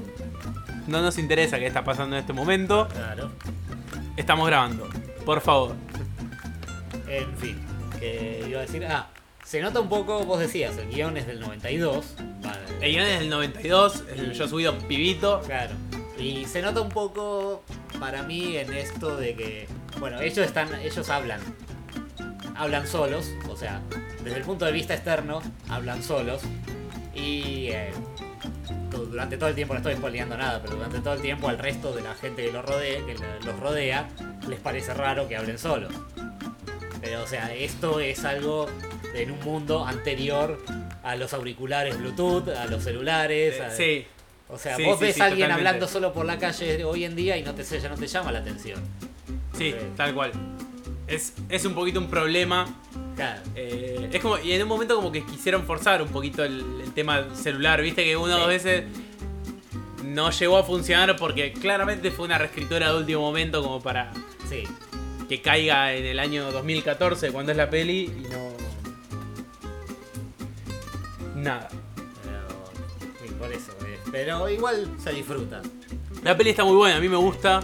no 0.87 1.03
nos 1.03 1.19
interesa 1.19 1.59
qué 1.59 1.67
está 1.67 1.85
pasando 1.85 2.17
en 2.17 2.21
este 2.21 2.33
momento, 2.33 2.89
Claro. 2.89 3.31
estamos 4.17 4.47
grabando, 4.47 4.89
por 5.25 5.41
favor. 5.41 5.75
En 7.09 7.37
fin, 7.37 7.59
que 8.01 8.45
iba 8.49 8.61
a 8.61 8.63
decir. 8.63 8.85
Ah, 8.87 9.09
se 9.45 9.61
nota 9.61 9.81
un 9.81 9.89
poco, 9.89 10.25
vos 10.25 10.41
decías, 10.41 10.77
el 10.79 10.89
guion 10.89 11.17
es 11.17 11.27
del 11.27 11.39
92. 11.41 12.15
Vale. 12.43 12.59
El 12.81 12.93
guion 12.93 13.07
es 13.07 13.19
del 13.21 13.29
92, 13.31 14.05
el 14.17 14.33
yo 14.33 14.49
subido 14.49 14.77
pibito. 14.79 15.41
Claro. 15.47 15.73
Y 16.19 16.47
se 16.47 16.63
nota 16.63 16.81
un 16.81 16.89
poco 16.89 17.63
para 18.01 18.23
mí 18.23 18.57
en 18.57 18.73
esto 18.73 19.17
de 19.17 19.37
que, 19.37 19.69
bueno, 20.01 20.21
ellos 20.21 20.39
están, 20.47 20.75
ellos 20.81 21.09
hablan, 21.11 21.41
hablan 22.59 22.87
solos, 22.87 23.31
o 23.49 23.57
sea, 23.57 23.81
desde 24.23 24.39
el 24.39 24.45
punto 24.45 24.65
de 24.65 24.73
vista 24.73 24.95
externo, 24.95 25.43
hablan 25.69 26.03
solos 26.03 26.43
y 27.15 27.69
eh, 27.71 27.91
durante 28.91 29.37
todo 29.37 29.49
el 29.49 29.55
tiempo 29.55 29.75
no 29.75 29.79
estoy 29.79 29.95
spoileando 29.95 30.37
nada, 30.37 30.61
pero 30.63 30.77
durante 30.77 31.01
todo 31.01 31.15
el 31.15 31.21
tiempo 31.21 31.49
al 31.49 31.59
resto 31.59 31.93
de 31.93 32.03
la 32.03 32.15
gente 32.15 32.45
que 32.45 32.53
los 32.53 32.65
rodea, 32.65 33.01
que 33.07 33.15
los 33.45 33.59
rodea, 33.61 34.09
les 34.49 34.61
parece 34.61 34.95
raro 34.95 35.29
que 35.29 35.37
hablen 35.37 35.59
solos. 35.59 35.93
Pero, 37.01 37.23
o 37.23 37.27
sea, 37.27 37.55
esto 37.55 38.01
es 38.01 38.25
algo 38.25 38.67
en 39.15 39.31
un 39.31 39.41
mundo 39.41 39.87
anterior 39.87 40.61
a 41.03 41.15
los 41.17 41.33
auriculares 41.35 41.97
Bluetooth, 41.99 42.49
a 42.49 42.67
los 42.67 42.83
celulares, 42.83 43.61
a- 43.61 43.71
Sí, 43.71 44.07
o 44.49 44.59
sea, 44.59 44.77
Sí, 44.77 44.85
vos 44.85 44.99
sí, 44.99 45.05
ves 45.07 45.15
sí, 45.15 45.21
a 45.21 45.25
alguien 45.27 45.47
totalmente. 45.49 45.69
hablando 45.69 45.89
solo 45.89 46.13
por 46.13 46.27
la 46.27 46.39
calle 46.39 46.85
hoy 46.85 47.05
en 47.05 47.15
día 47.15 47.37
y 47.37 47.43
no 47.43 47.55
te, 47.55 47.63
ya 47.65 47.89
no 47.89 47.95
te 47.97 48.07
llama 48.07 48.33
la 48.33 48.41
atención. 48.41 48.81
sí, 49.57 49.71
Sí. 49.73 49.75
tal 49.97 50.15
cual. 50.15 50.33
Es, 51.07 51.35
es 51.49 51.65
un 51.65 51.75
poquito 51.75 52.01
un 52.01 52.09
problema. 52.09 52.67
Claro. 53.15 53.41
eh, 53.55 54.09
es 54.13 54.21
como, 54.21 54.39
y 54.39 54.53
en 54.53 54.63
un 54.63 54.69
momento 54.69 54.95
como 54.97 55.11
que 55.13 55.25
quisieron 55.25 55.65
forzar 55.65 56.03
un 56.03 56.09
poquito 56.09 56.45
el, 56.45 56.65
el 56.83 56.93
tema 56.93 57.35
celular, 57.35 57.81
viste 57.81 58.05
que 58.05 58.17
una 58.17 58.37
o 58.37 58.39
dos 58.41 58.49
veces 58.49 58.85
no 60.05 60.31
llegó 60.31 60.59
a 60.59 60.65
funcionar 60.65 61.17
porque 61.17 61.53
claramente 61.53 62.11
fue 62.11 62.27
una 62.27 62.39
reescritura 62.39 62.93
de 62.93 62.99
último 62.99 63.21
momento 63.23 63.63
como 63.63 63.81
para 63.83 64.13
Sí. 64.49 64.65
que 65.29 65.41
caiga 65.41 65.95
en 65.95 66.05
el 66.05 66.19
año 66.19 66.51
2014 66.53 67.31
cuando 67.33 67.53
es 67.53 67.59
la 67.59 67.71
peli 67.71 68.05
y 68.05 68.27
no. 68.31 68.47
Nada. 71.37 71.69
Pero, 72.25 73.37
por 73.39 73.53
eso. 73.53 73.73
eh, 73.87 73.99
Pero 74.11 74.49
igual 74.49 74.91
se 75.03 75.13
disfruta. 75.13 75.63
La 76.23 76.37
peli 76.37 76.51
está 76.51 76.65
muy 76.65 76.75
buena, 76.77 76.97
a 76.97 77.01
mí 77.01 77.09
me 77.09 77.17
gusta. 77.17 77.61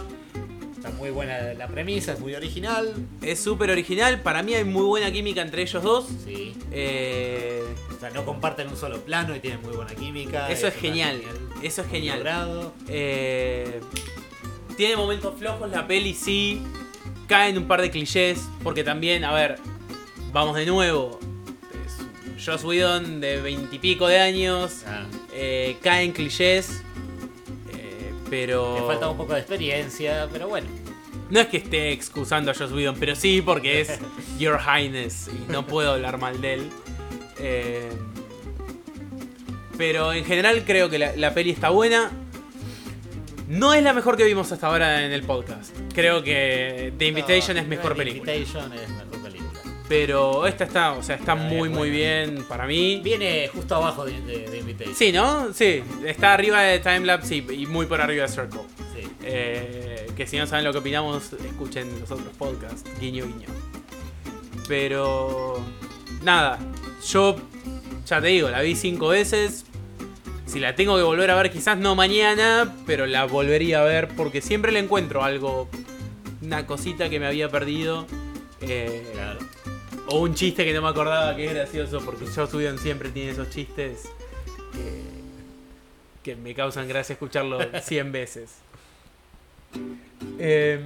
Está 0.83 0.97
muy 0.97 1.11
buena 1.11 1.53
la 1.53 1.69
premisa, 1.69 2.11
es 2.11 2.19
muy 2.19 2.35
original. 2.35 2.93
Es 3.21 3.39
súper 3.39 3.71
original, 3.71 4.21
para 4.21 4.43
mí 4.43 4.53
hay 4.53 4.65
muy 4.65 4.83
buena 4.83 5.09
química 5.13 5.41
entre 5.41 5.61
ellos 5.61 5.81
dos. 5.81 6.07
Sí. 6.25 6.53
Eh, 6.73 7.63
O 7.95 7.99
sea, 8.01 8.09
no 8.09 8.25
comparten 8.25 8.67
un 8.67 8.75
solo 8.75 8.99
plano 8.99 9.33
y 9.33 9.39
tienen 9.39 9.61
muy 9.61 9.73
buena 9.77 9.95
química. 9.95 10.49
eso 10.51 10.67
es 10.67 10.73
genial, 10.75 11.21
eso 11.61 11.83
es 11.83 11.87
muy 11.87 11.95
genial. 12.01 12.73
Eh, 12.89 13.79
tiene 14.75 14.97
momentos 14.97 15.39
flojos 15.39 15.71
la 15.71 15.87
peli, 15.87 16.13
sí. 16.13 16.61
Caen 17.27 17.57
un 17.57 17.65
par 17.65 17.81
de 17.81 17.89
clichés, 17.89 18.41
porque 18.61 18.83
también, 18.83 19.23
a 19.23 19.31
ver, 19.31 19.59
vamos 20.33 20.57
de 20.57 20.65
nuevo. 20.65 21.17
Joss 22.45 22.65
Whedon 22.65 23.21
de 23.21 23.39
veintipico 23.39 24.05
de 24.07 24.19
años. 24.19 24.83
Ah, 24.85 25.05
Eh, 25.33 25.77
caen 25.81 26.11
clichés. 26.11 26.83
Pero. 28.29 28.75
Le 28.79 28.85
falta 28.87 29.09
un 29.09 29.17
poco 29.17 29.33
de 29.33 29.39
experiencia, 29.39 30.27
pero 30.31 30.47
bueno. 30.47 30.67
No 31.29 31.39
es 31.39 31.47
que 31.47 31.57
esté 31.57 31.91
excusando 31.91 32.51
a 32.51 32.53
Joss 32.53 32.71
Whedon, 32.71 32.95
pero 32.99 33.15
sí 33.15 33.41
porque 33.41 33.81
es 33.81 33.99
Your 34.39 34.59
Highness 34.59 35.29
y 35.29 35.51
no 35.51 35.65
puedo 35.65 35.91
hablar 35.93 36.17
mal 36.17 36.39
de 36.41 36.53
él. 36.53 36.69
Eh, 37.39 37.89
pero 39.77 40.13
en 40.13 40.25
general 40.25 40.63
creo 40.65 40.89
que 40.89 40.99
la, 40.99 41.15
la 41.15 41.33
peli 41.33 41.51
está 41.51 41.69
buena. 41.69 42.11
No 43.47 43.73
es 43.73 43.83
la 43.83 43.93
mejor 43.93 44.17
que 44.17 44.23
vimos 44.23 44.51
hasta 44.51 44.67
ahora 44.67 45.05
en 45.05 45.11
el 45.11 45.23
podcast. 45.23 45.75
Creo 45.93 46.23
que 46.23 46.93
The 46.97 47.07
Invitation 47.07 47.55
No, 47.57 47.63
es 47.63 47.67
mejor 47.67 47.91
The 47.93 47.97
película. 47.97 48.35
Invitation 48.35 48.73
es 48.73 48.89
mejor. 48.89 49.12
Pero 49.89 50.47
esta 50.47 50.63
está, 50.63 50.93
o 50.93 51.03
sea, 51.03 51.17
está 51.17 51.33
es 51.33 51.39
muy 51.39 51.67
muy 51.69 51.89
bien 51.89 52.45
para 52.47 52.65
mí. 52.65 53.01
Viene 53.03 53.49
justo 53.53 53.75
abajo 53.75 54.05
de, 54.05 54.21
de, 54.21 54.49
de 54.49 54.57
Invitation. 54.59 54.95
Sí, 54.95 55.11
¿no? 55.11 55.53
Sí, 55.53 55.83
está 56.05 56.33
arriba 56.33 56.61
de 56.61 56.79
Timelapse 56.79 57.35
y, 57.35 57.45
y 57.63 57.65
muy 57.65 57.85
por 57.85 57.99
arriba 57.99 58.23
de 58.23 58.29
Circle. 58.29 58.61
Sí. 58.95 59.07
Eh, 59.23 60.07
que 60.15 60.25
si 60.25 60.37
no 60.37 60.47
saben 60.47 60.63
lo 60.63 60.71
que 60.71 60.79
opinamos, 60.79 61.33
escuchen 61.33 61.99
los 61.99 62.09
otros 62.11 62.33
podcasts. 62.37 62.83
Guiño, 62.99 63.25
guiño. 63.25 63.47
Pero. 64.67 65.63
Nada. 66.23 66.59
Yo. 67.07 67.35
Ya 68.05 68.21
te 68.21 68.27
digo, 68.27 68.49
la 68.49 68.61
vi 68.61 68.75
cinco 68.75 69.09
veces. 69.09 69.65
Si 70.45 70.59
la 70.59 70.75
tengo 70.75 70.95
que 70.97 71.03
volver 71.03 71.31
a 71.31 71.35
ver, 71.35 71.51
quizás 71.51 71.77
no 71.77 71.95
mañana, 71.95 72.75
pero 72.85 73.05
la 73.05 73.25
volvería 73.25 73.81
a 73.81 73.83
ver 73.83 74.09
porque 74.15 74.41
siempre 74.41 74.71
le 74.71 74.79
encuentro 74.79 75.23
algo. 75.23 75.69
Una 76.41 76.65
cosita 76.67 77.09
que 77.09 77.19
me 77.19 77.27
había 77.27 77.49
perdido. 77.49 78.05
eh, 78.61 79.09
Claro. 79.13 79.39
O 80.13 80.19
un 80.19 80.35
chiste 80.35 80.63
que 80.63 80.73
no 80.73 80.81
me 80.81 80.89
acordaba 80.89 81.35
que 81.35 81.45
es 81.45 81.53
gracioso 81.53 81.99
porque 82.05 82.27
Joss 82.27 82.53
Whedon 82.53 82.77
siempre 82.77 83.09
tiene 83.09 83.31
esos 83.31 83.49
chistes 83.49 84.03
que, 84.71 85.01
que 86.21 86.35
me 86.35 86.53
causan 86.53 86.87
gracia 86.87 87.13
escucharlo 87.13 87.57
100 87.81 88.11
veces. 88.11 88.51
Em, 90.37 90.81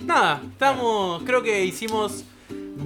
nada, 0.00 0.40
estamos, 0.50 1.22
creo 1.24 1.42
que 1.42 1.64
hicimos 1.64 2.24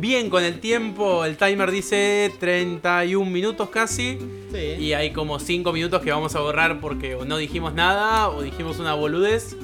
bien 0.01 0.31
con 0.31 0.43
el 0.43 0.59
tiempo. 0.59 1.25
El 1.25 1.37
timer 1.37 1.71
dice 1.71 2.33
31 2.41 3.31
minutos 3.31 3.69
casi. 3.71 4.19
Sí. 4.53 4.85
Y 4.85 4.93
hay 4.95 5.13
como 5.13 5.39
5 5.39 5.73
minutos 5.73 6.03
que 6.03 6.11
vamos 6.11 6.35
a 6.35 6.41
borrar 6.41 6.81
porque 6.81 7.15
o 7.15 7.25
no 7.25 7.37
dijimos 7.37 7.73
nada 7.73 8.31
o 8.31 8.43
dijimos 8.43 8.81
una 8.81 8.95
boludez. 8.95 9.57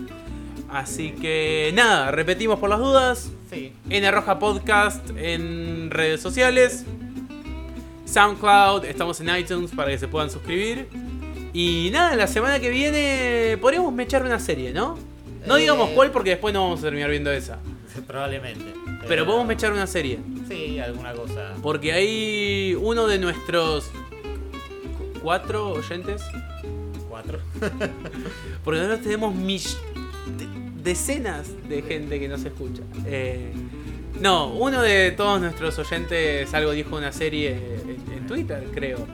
Así 0.72 1.10
que 1.12 1.70
nada, 1.74 2.10
repetimos 2.10 2.58
por 2.58 2.70
las 2.70 2.78
dudas. 2.78 3.30
Sí. 3.50 3.72
N 3.90 4.10
Roja 4.10 4.38
Podcast 4.38 5.10
en 5.16 5.90
redes 5.90 6.20
sociales. 6.20 6.84
SoundCloud, 8.06 8.84
estamos 8.84 9.20
en 9.20 9.36
iTunes 9.36 9.70
para 9.72 9.90
que 9.90 9.98
se 9.98 10.08
puedan 10.08 10.30
suscribir. 10.30 10.88
Y 11.52 11.90
nada, 11.92 12.16
la 12.16 12.26
semana 12.26 12.58
que 12.60 12.70
viene 12.70 13.58
podríamos 13.60 13.92
mechar 13.92 14.22
una 14.24 14.38
serie, 14.40 14.72
¿no? 14.72 14.98
No 15.46 15.56
Eh, 15.56 15.60
digamos 15.60 15.90
cuál 15.90 16.10
porque 16.10 16.30
después 16.30 16.54
no 16.54 16.62
vamos 16.62 16.80
a 16.80 16.82
terminar 16.84 17.10
viendo 17.10 17.30
esa. 17.30 17.58
Probablemente. 18.06 18.72
Pero 19.06 19.26
podemos 19.26 19.46
mechar 19.46 19.72
una 19.72 19.86
serie. 19.86 20.18
Sí, 20.48 20.78
alguna 20.78 21.12
cosa. 21.12 21.52
Porque 21.62 21.92
hay 21.92 22.74
uno 22.80 23.06
de 23.06 23.18
nuestros 23.18 23.86
cu- 23.86 25.20
cuatro 25.20 25.70
oyentes. 25.70 26.22
Cuatro. 27.10 27.40
Porque 28.64 28.78
nosotros 28.80 29.02
tenemos 29.02 29.34
de- 30.38 30.61
decenas 30.82 31.48
de 31.68 31.82
gente 31.82 32.18
que 32.20 32.28
nos 32.28 32.44
escucha. 32.44 32.82
Eh, 33.06 33.52
no, 34.20 34.52
uno 34.52 34.82
de 34.82 35.10
todos 35.12 35.40
nuestros 35.40 35.78
oyentes 35.78 36.52
algo 36.54 36.72
dijo 36.72 36.96
una 36.96 37.12
serie 37.12 37.50
en, 37.52 38.12
en 38.18 38.26
Twitter, 38.26 38.64
creo. 38.74 39.06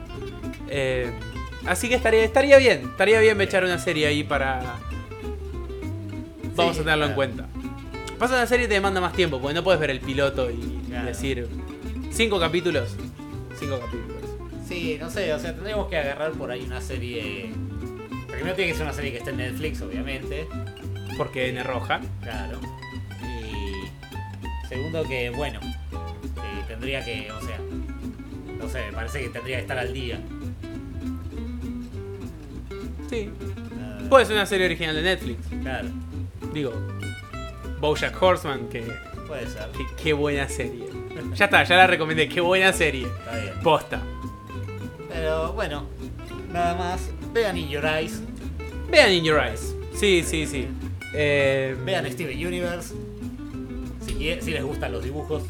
Eh, 0.69 1.09
así 1.65 1.89
que 1.89 1.95
estaría, 1.95 2.23
estaría 2.23 2.57
bien, 2.57 2.81
estaría 2.91 3.19
bien 3.19 3.39
echar 3.41 3.63
una 3.63 3.77
serie 3.79 4.07
ahí 4.07 4.23
para... 4.23 4.77
Vamos 6.55 6.75
Sí, 6.75 6.81
a 6.81 6.83
tenerlo 6.83 7.05
en 7.05 7.13
cuenta. 7.13 7.47
Pasa 8.17 8.33
una 8.35 8.47
serie 8.47 8.67
te 8.67 8.73
demanda 8.73 8.99
más 8.99 9.13
tiempo, 9.13 9.39
porque 9.39 9.53
no 9.55 9.63
puedes 9.63 9.79
ver 9.79 9.89
el 9.91 10.01
piloto 10.01 10.49
y, 10.51 10.55
y 10.55 10.83
Claro. 10.89 11.07
decir 11.07 11.47
cinco 12.11 12.39
capítulos. 12.39 12.95
Cinco 13.57 13.79
capítulos. 13.79 14.17
Sí, 14.67 14.97
no 14.99 15.09
sé, 15.09 15.33
o 15.33 15.39
sea, 15.39 15.53
tendríamos 15.55 15.87
que 15.87 15.97
agarrar 15.97 16.31
por 16.33 16.51
ahí 16.51 16.61
una 16.65 16.81
serie 16.81 17.51
Primero 18.27 18.55
tiene 18.55 18.71
que 18.71 18.77
ser 18.77 18.85
una 18.85 18.93
serie 18.93 19.11
que 19.11 19.17
esté 19.17 19.31
en 19.31 19.37
Netflix, 19.37 19.81
obviamente. 19.81 20.47
Porque 21.19 21.49
N 21.49 21.61
roja. 21.63 21.99
Claro. 22.23 22.59
Y 23.21 24.67
segundo 24.69 25.03
que, 25.03 25.29
bueno, 25.29 25.59
eh, 25.61 26.63
tendría 26.67 27.03
que, 27.03 27.29
o 27.31 27.41
sea, 27.41 27.59
no 28.57 28.67
sé, 28.69 28.85
me 28.87 28.93
parece 28.93 29.21
que 29.23 29.29
tendría 29.29 29.57
que 29.57 29.61
estar 29.63 29.77
al 29.77 29.93
día. 29.93 30.19
Sí. 33.09 33.29
Ah, 33.81 33.99
Puede 34.09 34.25
ser 34.25 34.35
una 34.35 34.45
serie 34.45 34.65
original 34.65 34.95
de 34.95 35.01
Netflix. 35.01 35.39
Claro, 35.61 35.89
Digo, 36.53 36.71
Bojack 37.81 38.21
Horseman, 38.21 38.69
que, 38.69 38.81
puede 39.27 39.45
ser. 39.47 39.67
que- 39.71 39.85
qué 40.01 40.13
buena 40.13 40.47
serie. 40.47 40.85
Ya 41.35 41.45
está, 41.45 41.63
ya 41.63 41.75
la 41.75 41.85
recomendé, 41.87 42.29
qué 42.29 42.39
buena 42.39 42.71
serie. 42.71 43.05
Está 43.07 43.35
bien. 43.37 43.53
Posta. 43.61 44.01
Pero 45.09 45.51
bueno, 45.53 45.85
nada 46.53 46.75
más. 46.75 47.09
Vean 47.33 47.57
In 47.57 47.67
Your 47.69 47.85
Eyes, 47.85 48.21
Vean 48.89 49.11
In 49.11 49.23
Your 49.25 49.39
Eyes. 49.45 49.75
Sí, 49.93 50.23
sí, 50.25 50.47
sí. 50.47 50.67
Eh, 51.13 51.75
vean 51.85 52.09
Steven 52.11 52.47
Universe. 52.47 52.93
Si, 54.05 54.51
les 54.51 54.63
gustan 54.63 54.91
los 54.91 55.03
dibujos, 55.03 55.43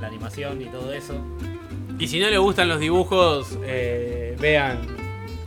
la 0.00 0.06
animación 0.06 0.62
y 0.62 0.66
todo 0.66 0.92
eso. 0.92 1.14
Y 1.98 2.08
si 2.08 2.18
no 2.18 2.28
les 2.28 2.38
gustan 2.38 2.68
los 2.68 2.80
dibujos, 2.80 3.58
eh, 3.64 4.36
vean. 4.40 4.78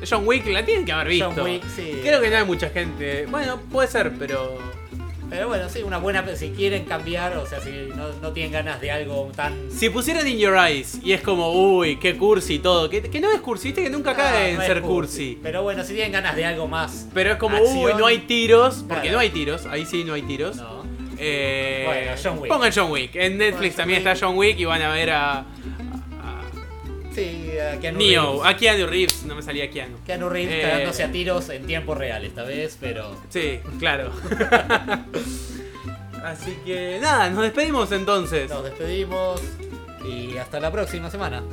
John 0.08 0.26
Wick 0.26 0.46
la 0.48 0.64
tienen 0.64 0.86
que 0.86 0.92
haber 0.92 1.08
visto. 1.10 1.32
John 1.36 1.46
Wick, 1.46 1.64
sí. 1.76 2.00
Creo 2.02 2.22
que 2.22 2.30
no 2.30 2.38
hay 2.38 2.46
mucha 2.46 2.70
gente. 2.70 3.26
Bueno, 3.26 3.60
puede 3.72 3.88
ser, 3.88 4.14
pero. 4.18 4.58
Pero 5.30 5.48
bueno, 5.48 5.70
sí, 5.70 5.82
una 5.84 5.98
buena. 5.98 6.26
Si 6.36 6.50
quieren 6.50 6.86
cambiar, 6.86 7.38
o 7.38 7.46
sea, 7.46 7.60
si 7.62 7.70
no, 7.96 8.10
no 8.22 8.32
tienen 8.32 8.52
ganas 8.52 8.82
de 8.82 8.92
algo 8.92 9.30
tan. 9.36 9.70
Si 9.72 9.90
pusieran 9.90 10.28
In 10.28 10.38
Your 10.38 10.58
Eyes 10.58 11.00
y 11.04 11.14
es 11.14 11.22
como, 11.22 11.52
uy, 11.78 11.98
qué 11.98 12.18
cursi 12.18 12.56
y 12.56 12.60
todo. 12.60 12.90
Que, 12.90 13.02
que 13.02 13.20
no 13.20 13.32
es 13.32 13.40
cursi, 13.42 13.70
viste 13.70 13.84
que 13.84 13.90
nunca 13.90 14.16
cae 14.16 14.38
Ah, 14.38 14.50
en 14.50 14.56
no 14.56 14.62
es 14.62 14.68
ser 14.68 14.82
cursi. 14.82 15.40
Pero 15.42 15.64
bueno, 15.64 15.84
si 15.84 15.94
tienen 15.94 16.12
ganas 16.12 16.36
de 16.36 16.46
algo 16.46 16.68
más. 16.68 17.08
Pero 17.14 17.32
es 17.32 17.38
como, 17.38 17.58
Acción. 17.58 17.78
uy, 17.78 17.92
no 17.98 18.06
hay 18.08 18.20
tiros. 18.20 18.84
Porque 18.88 19.04
Claro. 19.04 19.12
no 19.14 19.20
hay 19.20 19.30
tiros. 19.30 19.66
Ahí 19.68 19.86
sí 19.86 20.04
no 20.04 20.14
hay 20.14 20.24
tiros. 20.24 20.58
No. 20.58 20.84
Eh, 21.18 21.84
Bueno, 21.86 22.12
John 22.24 22.40
Wick. 22.40 22.50
Pongan 22.52 22.72
John 22.74 22.92
Wick. 22.92 23.16
En 23.16 23.38
Netflix 23.38 23.76
también 23.76 24.00
Wick. 24.00 24.08
está 24.08 24.26
John 24.26 24.38
Wick 24.38 24.60
y 24.60 24.66
van 24.66 24.82
a 24.82 24.94
ver 24.94 25.10
a. 25.12 25.46
Sí, 27.20 27.52
a 27.60 27.74
a 27.74 27.80
Keanu 27.80 28.00
Neo, 28.00 28.32
Reeves. 28.44 28.46
a 28.48 28.58
Keanu 28.58 28.88
Reeves. 28.88 29.24
No 29.26 29.36
me 29.36 29.42
salía 29.42 29.70
Keanu. 29.70 29.98
Keanu 30.06 30.30
Reeves 30.30 30.56
Eh, 30.56 30.62
cagándose 30.62 31.04
a 31.04 31.12
tiros 31.12 31.50
en 31.50 31.66
tiempo 31.68 31.96
real 31.96 32.24
esta 32.26 32.44
vez, 32.44 32.78
pero. 32.80 33.16
Sí, 33.30 33.60
claro. 33.80 34.12
Así 36.24 36.58
que 36.66 37.00
nada, 37.02 37.30
nos 37.30 37.44
despedimos 37.44 37.92
entonces. 37.92 38.50
Nos 38.50 38.64
despedimos 38.64 39.42
y 40.06 40.38
hasta 40.38 40.60
la 40.60 40.72
próxima 40.72 41.10
semana. 41.10 41.44